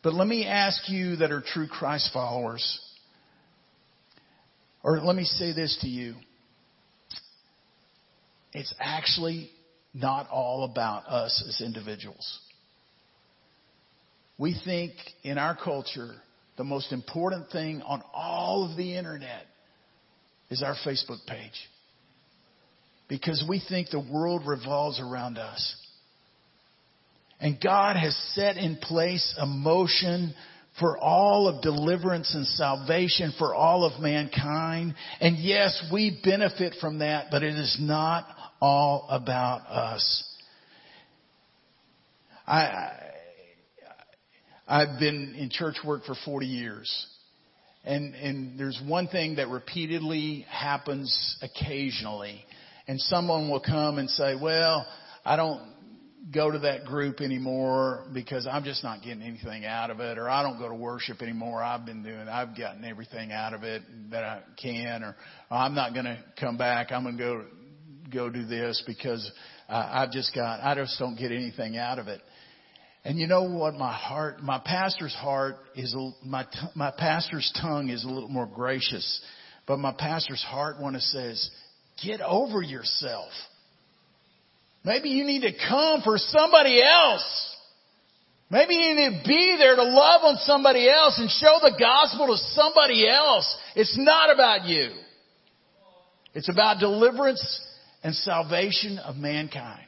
But 0.04 0.14
let 0.14 0.28
me 0.28 0.46
ask 0.46 0.88
you 0.88 1.16
that 1.16 1.32
are 1.32 1.42
true 1.42 1.68
Christ 1.68 2.12
followers, 2.14 2.80
or 4.84 5.00
let 5.00 5.16
me 5.16 5.24
say 5.24 5.54
this 5.54 5.76
to 5.82 5.88
you. 5.88 6.14
It's 8.54 8.72
actually 8.80 9.50
not 9.92 10.30
all 10.30 10.66
about 10.66 11.08
us 11.08 11.44
as 11.48 11.66
individuals. 11.66 12.40
We 14.38 14.56
think 14.64 14.92
in 15.24 15.40
our 15.40 15.56
culture 15.56 16.12
the 16.58 16.64
most 16.64 16.92
important 16.92 17.50
thing 17.50 17.82
on 17.82 18.04
all 18.14 18.70
of 18.70 18.78
the 18.78 18.98
internet 18.98 19.48
is 20.52 20.62
our 20.62 20.76
Facebook 20.86 21.26
page. 21.26 21.60
Because 23.12 23.44
we 23.46 23.62
think 23.68 23.90
the 23.90 24.00
world 24.00 24.44
revolves 24.48 24.98
around 25.02 25.38
us. 25.38 25.76
And 27.42 27.60
God 27.62 27.98
has 27.98 28.16
set 28.36 28.56
in 28.56 28.78
place 28.78 29.36
a 29.38 29.46
motion 29.46 30.34
for 30.80 30.98
all 30.98 31.50
of 31.50 31.62
deliverance 31.62 32.34
and 32.34 32.48
salvation 32.48 33.34
for 33.38 33.54
all 33.54 33.84
of 33.84 34.02
mankind. 34.02 34.96
And 35.20 35.38
yes, 35.38 35.90
we 35.92 36.22
benefit 36.24 36.76
from 36.80 37.00
that, 37.00 37.26
but 37.32 37.44
it 37.44 37.56
is 37.56 37.76
not 37.82 38.28
all 38.62 39.08
about 39.10 39.68
us. 39.68 40.24
I, 42.48 42.94
I've 44.66 45.00
been 45.00 45.36
in 45.38 45.50
church 45.50 45.76
work 45.86 46.06
for 46.06 46.16
40 46.24 46.46
years. 46.46 47.08
And, 47.84 48.16
and 48.16 48.58
there's 48.58 48.82
one 48.88 49.10
thing 49.10 49.36
that 49.36 49.50
repeatedly 49.50 50.46
happens 50.50 51.38
occasionally. 51.42 52.46
And 52.92 53.00
someone 53.00 53.50
will 53.50 53.62
come 53.62 54.00
and 54.00 54.10
say, 54.10 54.36
well, 54.36 54.86
I 55.24 55.38
don't 55.38 55.62
go 56.30 56.52
to 56.52 56.60
that 56.60 56.84
group 56.84 57.22
anymore 57.22 58.04
because 58.14 58.46
I'm 58.46 58.66
just 58.66 58.84
not 58.84 59.02
getting 59.02 59.24
anything 59.24 59.64
out 59.64 59.92
of 59.92 60.02
it, 60.02 60.18
or 60.18 60.30
I 60.30 60.44
don't 60.44 60.60
go 60.60 60.68
to 60.68 60.76
worship 60.76 61.22
anymore. 61.22 61.64
I've 61.64 61.86
been 61.86 62.04
doing, 62.04 62.28
I've 62.28 62.50
gotten 62.58 62.84
everything 62.84 63.32
out 63.32 63.54
of 63.54 63.64
it 63.64 63.82
that 64.10 64.26
I 64.26 64.42
can, 64.62 65.04
or 65.04 65.16
I'm 65.50 65.74
not 65.74 65.94
going 65.94 66.04
to 66.04 66.22
come 66.38 66.58
back. 66.58 66.92
I'm 66.92 67.04
going 67.04 67.18
to 67.18 67.24
go, 67.24 67.46
go 68.12 68.30
do 68.30 68.46
this 68.46 68.84
because 68.86 69.32
uh, 69.70 69.90
I've 69.90 70.12
just 70.12 70.36
got, 70.36 70.60
I 70.62 70.76
just 70.76 71.00
don't 71.00 71.16
get 71.16 71.32
anything 71.32 71.78
out 71.78 71.98
of 71.98 72.10
it. 72.10 72.20
And 73.06 73.18
you 73.18 73.26
know 73.26 73.44
what? 73.44 73.76
My 73.76 73.94
heart, 73.94 74.44
my 74.44 74.60
pastor's 74.60 75.16
heart 75.16 75.56
is, 75.76 75.96
my, 76.26 76.46
my 76.76 76.92
pastor's 76.98 77.50
tongue 77.62 77.88
is 77.88 78.04
a 78.04 78.10
little 78.10 78.28
more 78.28 78.48
gracious. 78.48 79.22
But 79.66 79.80
my 79.80 79.94
pastor's 79.98 80.44
heart 80.44 80.82
when 80.82 80.96
it 80.96 81.04
says, 81.04 81.50
get 82.04 82.22
over 82.22 82.62
yourself. 82.62 83.30
Maybe 84.84 85.10
you 85.10 85.26
need 85.26 85.42
to 85.42 85.52
come 85.70 86.02
for 86.02 86.18
somebody 86.18 86.82
else. 86.84 87.56
Maybe 88.50 88.76
you 88.76 88.96
need 88.96 89.22
to 89.22 89.28
be 89.28 89.56
there 89.58 89.76
to 89.76 89.84
love 89.84 90.24
on 90.24 90.36
somebody 90.38 90.90
else 90.90 91.18
and 91.20 91.30
show 91.30 91.60
the 91.62 91.76
gospel 91.80 92.28
to 92.28 92.38
somebody 92.38 93.08
else. 93.08 93.56
It's 93.76 93.98
not 93.98 94.34
about 94.34 94.66
you. 94.66 94.90
It's 96.34 96.50
about 96.50 96.80
deliverance 96.80 97.62
and 98.04 98.16
salvation 98.16 98.98
of 98.98 99.16
mankind. 99.16 99.86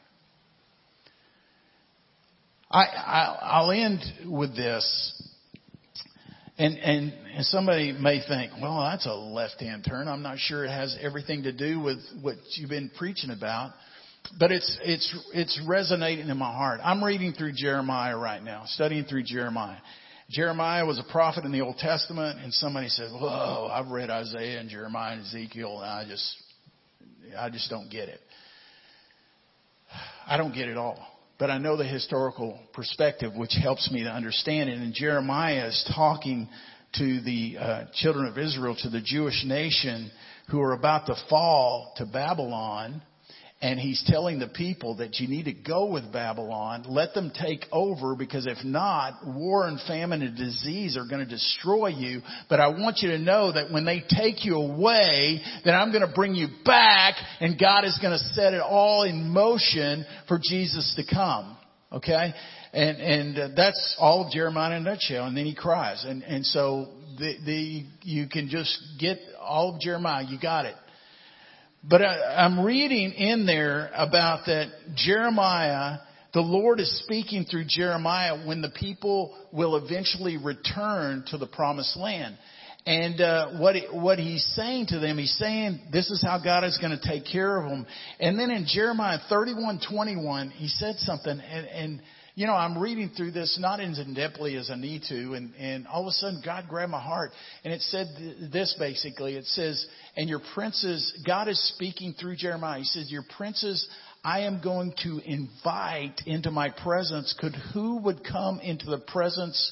I, 2.72 3.62
will 3.62 3.72
end 3.72 4.02
with 4.26 4.56
this. 4.56 5.23
And, 6.64 6.78
and, 6.78 7.14
and 7.36 7.46
somebody 7.48 7.92
may 7.92 8.26
think, 8.26 8.54
well, 8.62 8.80
that's 8.90 9.06
a 9.06 9.14
left-hand 9.14 9.86
turn. 9.86 10.08
I'm 10.08 10.22
not 10.22 10.38
sure 10.38 10.64
it 10.64 10.70
has 10.70 10.98
everything 11.02 11.44
to 11.44 11.52
do 11.52 11.82
with 11.82 11.98
what 12.22 12.36
you've 12.52 12.70
been 12.70 12.90
preaching 12.98 13.32
about, 13.32 13.74
but 14.40 14.50
it's, 14.50 14.80
it's, 14.82 15.14
it's 15.34 15.62
resonating 15.68 16.30
in 16.30 16.38
my 16.38 16.54
heart. 16.54 16.80
I'm 16.82 17.04
reading 17.04 17.34
through 17.34 17.52
Jeremiah 17.58 18.18
right 18.18 18.42
now, 18.42 18.64
studying 18.66 19.04
through 19.04 19.24
Jeremiah. 19.24 19.80
Jeremiah 20.30 20.86
was 20.86 21.00
a 21.00 21.12
prophet 21.12 21.44
in 21.44 21.52
the 21.52 21.60
Old 21.60 21.80
Testament, 21.80 22.40
and 22.42 22.54
somebody 22.54 22.88
said, 22.88 23.12
whoa, 23.12 23.70
I've 23.70 23.92
read 23.92 24.10
Isaiah 24.10 24.62
and 24.62 24.70
Jeremiah 24.70 25.18
and 25.18 25.22
Ezekiel, 25.24 25.82
and 25.82 25.92
I 25.92 26.06
just, 26.08 26.34
I 27.38 27.50
just 27.50 27.70
don't 27.70 27.90
get 27.90 28.08
it. 28.08 28.22
I 30.26 30.38
don't 30.38 30.56
get 30.56 30.70
it 30.70 30.78
all 30.78 31.13
but 31.44 31.52
I 31.52 31.58
know 31.58 31.76
the 31.76 31.84
historical 31.84 32.58
perspective, 32.72 33.34
which 33.36 33.52
helps 33.62 33.92
me 33.92 34.04
to 34.06 34.10
understand 34.10 34.70
it. 34.70 34.78
And 34.78 34.94
Jeremiah 34.94 35.68
is 35.68 35.92
talking 35.94 36.48
to 36.94 37.20
the 37.20 37.58
uh, 37.60 37.84
children 37.96 38.28
of 38.28 38.38
Israel, 38.38 38.78
to 38.82 38.90
the 38.90 39.02
Jewish 39.02 39.44
nation 39.46 40.10
who 40.50 40.62
are 40.62 40.72
about 40.72 41.08
to 41.08 41.16
fall 41.30 41.92
to 41.98 42.06
Babylon 42.06 43.02
and 43.64 43.80
he's 43.80 44.04
telling 44.08 44.40
the 44.40 44.48
people 44.50 44.98
that 44.98 45.20
you 45.20 45.28
need 45.30 45.46
to 45.46 45.54
go 45.54 45.86
with 45.86 46.12
Babylon, 46.12 46.84
let 46.86 47.14
them 47.14 47.32
take 47.34 47.64
over, 47.72 48.14
because 48.14 48.46
if 48.46 48.58
not, 48.66 49.26
war 49.26 49.70
and 49.70 49.80
famine 49.88 50.22
and 50.22 50.36
disease 50.36 50.98
are 50.98 51.08
going 51.08 51.26
to 51.26 51.26
destroy 51.26 51.88
you. 51.88 52.22
But 52.50 52.60
I 52.60 52.68
want 52.68 52.98
you 53.02 53.12
to 53.12 53.18
know 53.18 53.54
that 53.54 53.72
when 53.72 53.86
they 53.86 54.04
take 54.10 54.44
you 54.44 54.58
away, 54.58 55.40
that 55.64 55.72
I'm 55.72 55.94
going 55.94 56.06
to 56.06 56.14
bring 56.14 56.36
you 56.36 56.48
back, 56.66 57.16
and 57.40 57.58
God 57.58 57.86
is 57.86 57.98
going 58.02 58.12
to 58.12 58.24
set 58.34 58.54
it 58.54 58.60
all 58.62 59.04
in 59.04 59.30
motion 59.30 60.06
for 60.28 60.42
Jesus 60.44 60.94
to 60.98 61.16
come. 61.16 61.56
Okay? 61.90 62.34
And, 62.74 62.98
and 62.98 63.38
uh, 63.40 63.48
that's 63.56 63.96
all 63.98 64.26
of 64.26 64.34
Jeremiah 64.34 64.76
in 64.76 64.86
a 64.86 64.90
nutshell. 64.90 65.26
And 65.26 65.38
then 65.38 65.46
he 65.46 65.56
cries. 65.56 66.04
And, 66.04 66.22
and 66.24 66.46
so 66.46 66.90
the, 67.18 67.36
the, 67.46 67.86
you 68.02 68.28
can 68.28 68.50
just 68.50 68.78
get 69.00 69.20
all 69.40 69.76
of 69.76 69.80
Jeremiah. 69.80 70.26
You 70.28 70.38
got 70.38 70.66
it. 70.66 70.76
But 71.84 72.02
I, 72.02 72.46
I'm 72.46 72.64
reading 72.64 73.12
in 73.12 73.46
there 73.46 73.92
about 73.94 74.46
that 74.46 74.68
Jeremiah, 74.96 75.98
the 76.34 76.42
Lord 76.42 76.80
is 76.80 77.00
speaking 77.04 77.44
through 77.44 77.66
Jeremiah 77.68 78.46
when 78.48 78.62
the 78.62 78.70
people 78.70 79.38
will 79.52 79.76
eventually 79.76 80.38
return 80.38 81.26
to 81.28 81.38
the 81.38 81.48
promised 81.48 81.98
land. 81.98 82.38
And 82.86 83.22
uh, 83.22 83.60
what 83.60 83.76
what 83.94 84.20
he's 84.20 84.46
saying 84.56 84.88
to 84.88 85.00
them, 85.00 85.18
he's 85.18 85.38
saying 85.38 85.80
this 85.92 86.10
is 86.10 86.22
how 86.22 86.42
God 86.44 86.66
is 86.66 86.78
going 86.80 86.98
to 86.98 87.08
take 87.08 87.26
care 87.26 87.62
of 87.62 87.70
them. 87.70 87.86
And 88.20 88.38
then 88.38 88.52
in 88.52 88.66
Jeremiah 88.68 89.20
31:21, 89.32 90.52
he 90.52 90.68
said 90.68 90.96
something, 90.98 91.40
and, 91.40 91.66
and 91.68 92.02
you 92.36 92.48
know, 92.48 92.54
I'm 92.54 92.80
reading 92.80 93.12
through 93.16 93.32
this 93.32 93.60
not 93.60 93.80
as 93.80 94.00
depthly 94.00 94.58
as 94.60 94.72
I 94.72 94.76
need 94.76 95.04
to, 95.10 95.34
and, 95.36 95.54
and 95.56 95.86
all 95.86 96.02
of 96.02 96.08
a 96.08 96.12
sudden 96.12 96.42
God 96.44 96.66
grabbed 96.68 96.92
my 96.92 97.02
heart, 97.02 97.32
and 97.64 97.72
it 97.72 97.82
said 97.82 98.08
this 98.52 98.76
basically. 98.80 99.36
It 99.36 99.46
says, 99.46 99.86
"And 100.18 100.28
your 100.28 100.42
princes, 100.54 101.14
God 101.26 101.48
is 101.48 101.62
speaking 101.76 102.16
through 102.20 102.38
Jeremiah. 102.38 102.80
He 102.80 102.86
says, 102.86 103.12
"Your 103.12 103.24
princes, 103.38 103.88
I 104.24 104.42
am 104.42 104.62
going 104.64 104.94
to 105.04 105.22
invite 105.24 106.22
into 106.26 106.50
my 106.50 106.70
presence. 106.70 107.36
Could 107.40 107.56
who 107.74 107.98
would 107.98 108.24
come 108.24 108.60
into 108.62 108.88
the 108.88 108.98
presence 109.00 109.72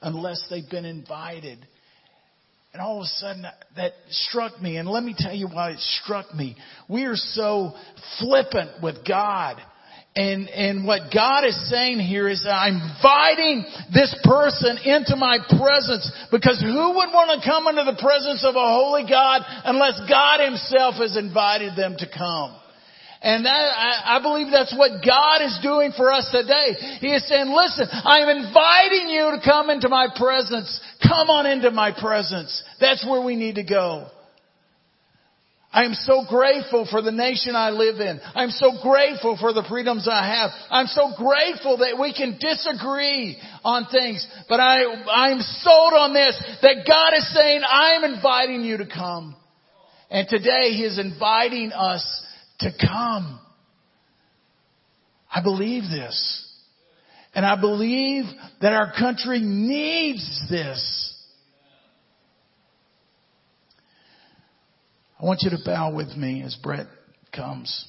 unless 0.00 0.42
they've 0.48 0.68
been 0.70 0.86
invited?" 0.86 1.58
And 2.72 2.80
all 2.80 2.98
of 2.98 3.04
a 3.04 3.06
sudden 3.06 3.44
uh, 3.44 3.50
that 3.76 3.92
struck 4.10 4.60
me, 4.62 4.78
and 4.78 4.88
let 4.88 5.02
me 5.02 5.14
tell 5.16 5.34
you 5.34 5.48
why 5.48 5.72
it 5.72 5.80
struck 5.80 6.34
me. 6.34 6.56
We 6.88 7.04
are 7.04 7.16
so 7.16 7.74
flippant 8.18 8.82
with 8.82 9.06
God. 9.06 9.60
And, 10.16 10.48
and 10.48 10.84
what 10.84 11.14
God 11.14 11.44
is 11.44 11.54
saying 11.70 12.00
here 12.00 12.28
is 12.28 12.44
I'm 12.48 12.74
inviting 12.74 13.64
this 13.94 14.10
person 14.24 14.78
into 14.84 15.14
my 15.14 15.38
presence 15.38 16.10
because 16.32 16.60
who 16.60 16.90
would 16.98 17.12
want 17.14 17.38
to 17.38 17.48
come 17.48 17.68
into 17.68 17.84
the 17.84 18.02
presence 18.02 18.44
of 18.44 18.56
a 18.56 18.68
holy 18.74 19.06
God 19.08 19.42
unless 19.64 20.00
God 20.08 20.42
himself 20.42 20.96
has 20.96 21.16
invited 21.16 21.76
them 21.76 21.94
to 21.98 22.06
come? 22.10 22.58
And 23.20 23.46
that, 23.46 23.50
I, 23.50 24.18
I 24.18 24.22
believe 24.22 24.50
that's 24.50 24.74
what 24.76 25.02
God 25.06 25.42
is 25.42 25.58
doing 25.62 25.92
for 25.96 26.10
us 26.10 26.28
today. 26.30 26.98
He 27.00 27.14
is 27.14 27.26
saying, 27.28 27.50
listen, 27.50 27.86
I'm 27.90 28.28
inviting 28.28 29.08
you 29.08 29.34
to 29.34 29.40
come 29.44 29.70
into 29.70 29.88
my 29.88 30.06
presence. 30.16 30.80
Come 31.02 31.28
on 31.28 31.46
into 31.46 31.70
my 31.70 31.92
presence. 31.92 32.62
That's 32.80 33.04
where 33.06 33.22
we 33.22 33.34
need 33.34 33.56
to 33.56 33.64
go. 33.64 34.06
I 35.70 35.84
am 35.84 35.92
so 35.92 36.24
grateful 36.28 36.86
for 36.90 37.02
the 37.02 37.12
nation 37.12 37.54
I 37.54 37.70
live 37.70 38.00
in. 38.00 38.20
I'm 38.34 38.50
so 38.50 38.72
grateful 38.82 39.36
for 39.38 39.52
the 39.52 39.64
freedoms 39.68 40.08
I 40.10 40.26
have. 40.26 40.50
I'm 40.70 40.86
so 40.86 41.12
grateful 41.16 41.78
that 41.78 41.98
we 42.00 42.14
can 42.14 42.38
disagree 42.40 43.36
on 43.64 43.86
things. 43.92 44.26
But 44.48 44.60
I, 44.60 44.82
I'm 45.10 45.40
sold 45.40 45.92
on 45.92 46.14
this, 46.14 46.42
that 46.62 46.84
God 46.88 47.12
is 47.18 47.34
saying, 47.34 47.60
I'm 47.68 48.04
inviting 48.14 48.62
you 48.62 48.78
to 48.78 48.86
come. 48.86 49.36
And 50.10 50.26
today 50.26 50.70
He 50.70 50.84
is 50.84 50.98
inviting 50.98 51.72
us 51.72 52.24
to 52.60 52.70
come. 52.80 53.38
I 55.30 55.42
believe 55.42 55.82
this. 55.82 56.46
And 57.34 57.44
I 57.44 57.60
believe 57.60 58.24
that 58.62 58.72
our 58.72 58.94
country 58.98 59.40
needs 59.42 60.48
this. 60.48 61.14
I 65.20 65.24
want 65.24 65.42
you 65.42 65.50
to 65.50 65.58
bow 65.64 65.90
with 65.92 66.16
me 66.16 66.42
as 66.42 66.54
Brett 66.62 66.86
comes. 67.34 67.86